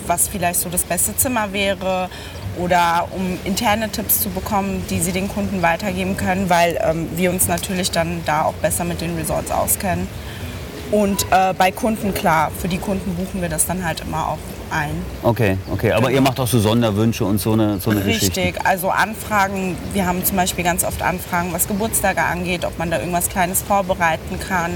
was 0.07 0.29
vielleicht 0.29 0.61
so 0.61 0.69
das 0.69 0.83
beste 0.83 1.17
Zimmer 1.17 1.53
wäre 1.53 2.09
oder 2.59 3.09
um 3.13 3.39
interne 3.45 3.89
Tipps 3.89 4.21
zu 4.21 4.29
bekommen, 4.29 4.85
die 4.91 5.01
sie 5.01 5.13
den 5.13 5.29
Kunden 5.29 5.63
weitergeben 5.63 6.17
können, 6.17 6.51
weil 6.51 6.79
ähm, 6.85 7.09
wir 7.17 7.31
uns 7.31 7.49
natürlich 7.49 7.91
dann 7.91 8.21
da 8.27 8.43
auch 8.43 8.55
besser 8.55 8.85
mit 8.85 9.01
den 9.01 9.17
Resorts 9.17 9.51
auskennen. 9.51 10.07
Und 10.91 11.27
äh, 11.31 11.55
bei 11.57 11.73
Kunden, 11.73 12.15
klar, 12.15 12.51
für 12.57 12.69
die 12.69 12.79
Kunden 12.79 13.15
buchen 13.15 13.41
wir 13.41 13.49
das 13.49 13.67
dann 13.67 13.85
halt 13.85 14.01
immer 14.01 14.29
auch 14.29 14.39
ein. 14.71 14.91
Okay, 15.23 15.57
okay. 15.73 15.93
Aber 15.93 16.11
ihr 16.11 16.21
macht 16.21 16.39
auch 16.41 16.47
so 16.47 16.59
Sonderwünsche 16.61 17.25
und 17.25 17.39
so 17.41 17.53
eine, 17.53 17.79
so 17.81 17.91
eine 17.91 18.01
Geschichte. 18.03 18.41
Genau. 18.41 18.47
Richtig, 18.47 18.67
also 18.67 18.91
Anfragen, 18.91 19.77
wir 19.93 20.07
haben 20.07 20.25
zum 20.25 20.37
Beispiel 20.37 20.65
ganz 20.65 20.85
oft 20.85 21.03
Anfragen, 21.03 21.53
was 21.53 21.67
Geburtstage 21.69 22.23
angeht, 22.23 22.65
ob 22.65 22.79
man 22.79 22.91
da 22.91 22.99
irgendwas 22.99 23.29
Kleines 23.29 23.63
vorbereiten 23.63 24.39
kann 24.39 24.71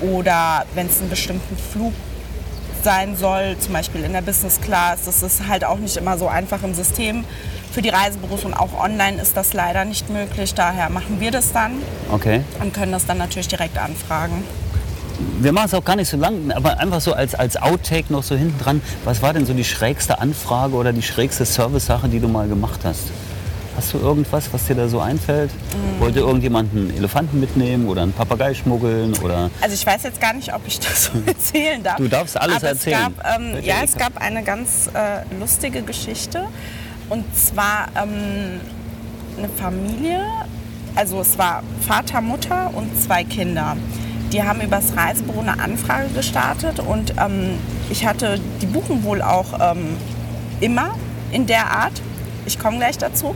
oder 0.00 0.64
wenn 0.74 0.86
es 0.86 1.00
einen 1.00 1.10
bestimmten 1.10 1.56
Flug 1.56 1.92
sein 2.82 3.16
soll, 3.16 3.56
zum 3.60 3.72
Beispiel 3.74 4.02
in 4.04 4.12
der 4.12 4.22
Business 4.22 4.60
Class. 4.60 5.04
Das 5.04 5.22
ist 5.22 5.46
halt 5.48 5.64
auch 5.64 5.78
nicht 5.78 5.96
immer 5.96 6.18
so 6.18 6.26
einfach 6.28 6.62
im 6.64 6.74
System 6.74 7.24
für 7.72 7.80
die 7.80 7.88
Reisebüros 7.90 8.44
und 8.44 8.54
auch 8.54 8.78
online 8.78 9.20
ist 9.22 9.36
das 9.36 9.52
leider 9.54 9.84
nicht 9.84 10.10
möglich. 10.10 10.54
Daher 10.54 10.90
machen 10.90 11.20
wir 11.20 11.30
das 11.30 11.52
dann 11.52 11.72
Okay. 12.10 12.42
und 12.60 12.74
können 12.74 12.92
das 12.92 13.06
dann 13.06 13.18
natürlich 13.18 13.48
direkt 13.48 13.78
anfragen. 13.78 14.44
Wir 15.40 15.52
machen 15.52 15.66
es 15.66 15.74
auch 15.74 15.84
gar 15.84 15.96
nicht 15.96 16.08
so 16.08 16.16
lang, 16.16 16.50
aber 16.52 16.78
einfach 16.78 17.00
so 17.00 17.12
als, 17.12 17.34
als 17.34 17.60
Outtake 17.60 18.12
noch 18.12 18.22
so 18.22 18.34
hinten 18.34 18.58
dran. 18.62 18.82
Was 19.04 19.22
war 19.22 19.32
denn 19.32 19.46
so 19.46 19.54
die 19.54 19.64
schrägste 19.64 20.20
Anfrage 20.20 20.74
oder 20.74 20.92
die 20.92 21.02
schrägste 21.02 21.44
Service-Sache, 21.44 22.08
die 22.08 22.20
du 22.20 22.28
mal 22.28 22.48
gemacht 22.48 22.80
hast? 22.84 23.10
Hast 23.76 23.94
du 23.94 23.98
irgendwas, 23.98 24.52
was 24.52 24.66
dir 24.66 24.74
da 24.74 24.86
so 24.86 25.00
einfällt? 25.00 25.50
Mm. 25.50 26.00
Wollte 26.00 26.20
irgendjemand 26.20 26.74
einen 26.74 26.94
Elefanten 26.94 27.40
mitnehmen 27.40 27.88
oder 27.88 28.02
einen 28.02 28.12
Papagei 28.12 28.52
schmuggeln? 28.52 29.14
Oder 29.22 29.50
Also 29.62 29.74
ich 29.74 29.86
weiß 29.86 30.02
jetzt 30.02 30.20
gar 30.20 30.34
nicht, 30.34 30.54
ob 30.54 30.60
ich 30.66 30.78
das 30.78 31.06
so 31.06 31.12
erzählen 31.26 31.82
darf. 31.82 31.96
Du 31.96 32.06
darfst 32.08 32.38
alles 32.38 32.56
Aber 32.56 32.68
erzählen. 32.68 33.14
Es 33.16 33.22
gab, 33.22 33.40
ähm, 33.40 33.56
ja, 33.62 33.76
es 33.82 33.96
gab 33.96 34.20
eine 34.20 34.42
ganz 34.42 34.90
äh, 34.92 35.24
lustige 35.40 35.82
Geschichte. 35.82 36.44
Und 37.08 37.24
zwar 37.34 37.88
ähm, 37.96 38.60
eine 39.38 39.48
Familie, 39.48 40.22
also 40.94 41.20
es 41.20 41.38
war 41.38 41.62
Vater, 41.86 42.20
Mutter 42.20 42.70
und 42.74 42.90
zwei 43.02 43.24
Kinder. 43.24 43.76
Die 44.32 44.42
haben 44.42 44.62
übers 44.62 44.96
Reisebüro 44.96 45.40
eine 45.40 45.60
Anfrage 45.60 46.08
gestartet 46.08 46.80
und 46.80 47.14
ähm, 47.18 47.58
ich 47.90 48.06
hatte, 48.06 48.40
die 48.62 48.66
buchen 48.66 49.04
wohl 49.04 49.20
auch 49.20 49.46
ähm, 49.60 49.96
immer 50.60 50.94
in 51.30 51.46
der 51.46 51.70
Art. 51.70 52.00
Ich 52.46 52.58
komme 52.58 52.78
gleich 52.78 52.96
dazu. 52.96 53.34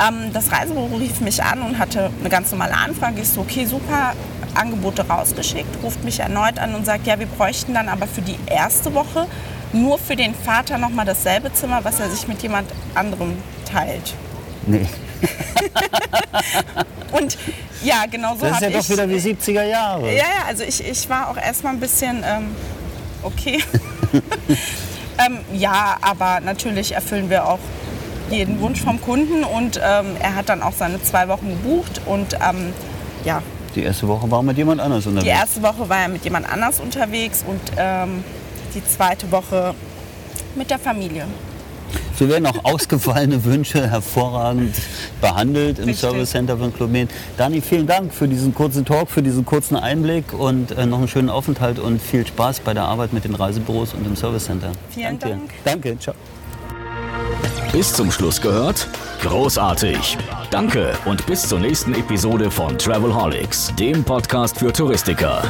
Ähm, 0.00 0.32
das 0.32 0.50
Reisebüro 0.50 0.96
rief 0.96 1.20
mich 1.20 1.42
an 1.42 1.60
und 1.60 1.78
hatte 1.78 2.10
eine 2.20 2.30
ganz 2.30 2.50
normale 2.52 2.74
Anfrage. 2.74 3.20
Ich 3.20 3.28
so, 3.28 3.42
okay, 3.42 3.66
super, 3.66 4.14
Angebote 4.54 5.06
rausgeschickt, 5.06 5.82
ruft 5.82 6.04
mich 6.04 6.20
erneut 6.20 6.58
an 6.58 6.74
und 6.74 6.86
sagt, 6.86 7.06
ja, 7.06 7.18
wir 7.18 7.26
bräuchten 7.26 7.74
dann 7.74 7.88
aber 7.88 8.06
für 8.06 8.22
die 8.22 8.36
erste 8.46 8.94
Woche 8.94 9.26
nur 9.72 9.98
für 9.98 10.16
den 10.16 10.34
Vater 10.34 10.78
nochmal 10.78 11.04
dasselbe 11.04 11.52
Zimmer, 11.52 11.84
was 11.84 12.00
er 12.00 12.08
sich 12.08 12.26
mit 12.26 12.42
jemand 12.42 12.68
anderem 12.94 13.34
teilt. 13.70 14.14
nee, 14.66 14.86
Und 17.12 17.36
ja, 17.82 18.04
genau 18.10 18.34
so 18.34 18.42
das 18.46 18.50
ist 18.50 18.54
habe 18.56 18.64
ja 18.66 18.70
doch 18.78 18.84
ich... 18.84 18.90
wieder 18.90 19.08
wie 19.08 19.16
70er 19.16 19.64
Jahre. 19.64 20.06
Ja, 20.08 20.18
ja, 20.18 20.44
also 20.48 20.62
ich, 20.64 20.86
ich 20.86 21.08
war 21.08 21.30
auch 21.30 21.36
erstmal 21.36 21.72
ein 21.72 21.80
bisschen, 21.80 22.22
ähm, 22.24 22.54
okay. 23.22 23.62
ähm, 24.12 25.38
ja, 25.52 25.96
aber 26.00 26.40
natürlich 26.40 26.92
erfüllen 26.92 27.30
wir 27.30 27.46
auch 27.46 27.58
jeden 28.30 28.60
Wunsch 28.60 28.80
vom 28.80 29.00
Kunden 29.00 29.42
und 29.44 29.76
ähm, 29.82 30.16
er 30.20 30.36
hat 30.36 30.48
dann 30.48 30.62
auch 30.62 30.72
seine 30.72 31.02
zwei 31.02 31.26
Wochen 31.28 31.48
gebucht 31.48 32.00
und 32.06 32.34
ähm, 32.34 32.72
ja, 33.24 33.42
Die 33.74 33.82
erste 33.82 34.06
Woche 34.06 34.30
war 34.30 34.42
mit 34.42 34.56
jemand 34.56 34.80
anders 34.80 35.02
die 35.02 35.08
unterwegs. 35.10 35.32
erste 35.32 35.62
Woche 35.62 35.88
war 35.88 35.98
er 36.02 36.08
mit 36.08 36.22
jemand 36.24 36.50
anders 36.50 36.78
unterwegs 36.80 37.44
und 37.46 37.60
ähm, 37.76 38.22
die 38.74 38.84
zweite 38.86 39.30
Woche 39.32 39.74
mit 40.54 40.70
der 40.70 40.78
Familie. 40.78 41.26
So 42.20 42.28
werden 42.28 42.44
auch 42.44 42.64
ausgefallene 42.64 43.42
Wünsche 43.46 43.90
hervorragend 43.90 44.76
behandelt 45.22 45.78
im 45.78 45.86
Richtig. 45.86 46.00
Service 46.00 46.30
Center 46.32 46.58
von 46.58 46.70
Club 46.70 46.90
Med. 46.90 47.08
Dani, 47.38 47.62
vielen 47.62 47.86
Dank 47.86 48.12
für 48.12 48.28
diesen 48.28 48.54
kurzen 48.54 48.84
Talk, 48.84 49.08
für 49.08 49.22
diesen 49.22 49.46
kurzen 49.46 49.74
Einblick 49.74 50.34
und 50.34 50.70
äh, 50.72 50.84
noch 50.84 50.98
einen 50.98 51.08
schönen 51.08 51.30
Aufenthalt 51.30 51.78
und 51.78 52.02
viel 52.02 52.26
Spaß 52.26 52.60
bei 52.60 52.74
der 52.74 52.82
Arbeit 52.82 53.14
mit 53.14 53.24
den 53.24 53.34
Reisebüros 53.34 53.94
und 53.94 54.06
im 54.06 54.16
Service 54.16 54.44
Center. 54.44 54.70
Vielen 54.90 55.18
Danke. 55.18 55.28
Dank. 55.30 55.50
Danke, 55.64 55.98
ciao. 55.98 56.14
Bis 57.72 57.94
zum 57.94 58.10
Schluss 58.10 58.38
gehört? 58.38 58.86
Großartig. 59.22 60.18
Danke 60.50 60.92
und 61.06 61.24
bis 61.24 61.48
zur 61.48 61.58
nächsten 61.58 61.94
Episode 61.94 62.50
von 62.50 62.76
Travelholics, 62.76 63.72
dem 63.78 64.04
Podcast 64.04 64.58
für 64.58 64.70
Touristiker. 64.70 65.42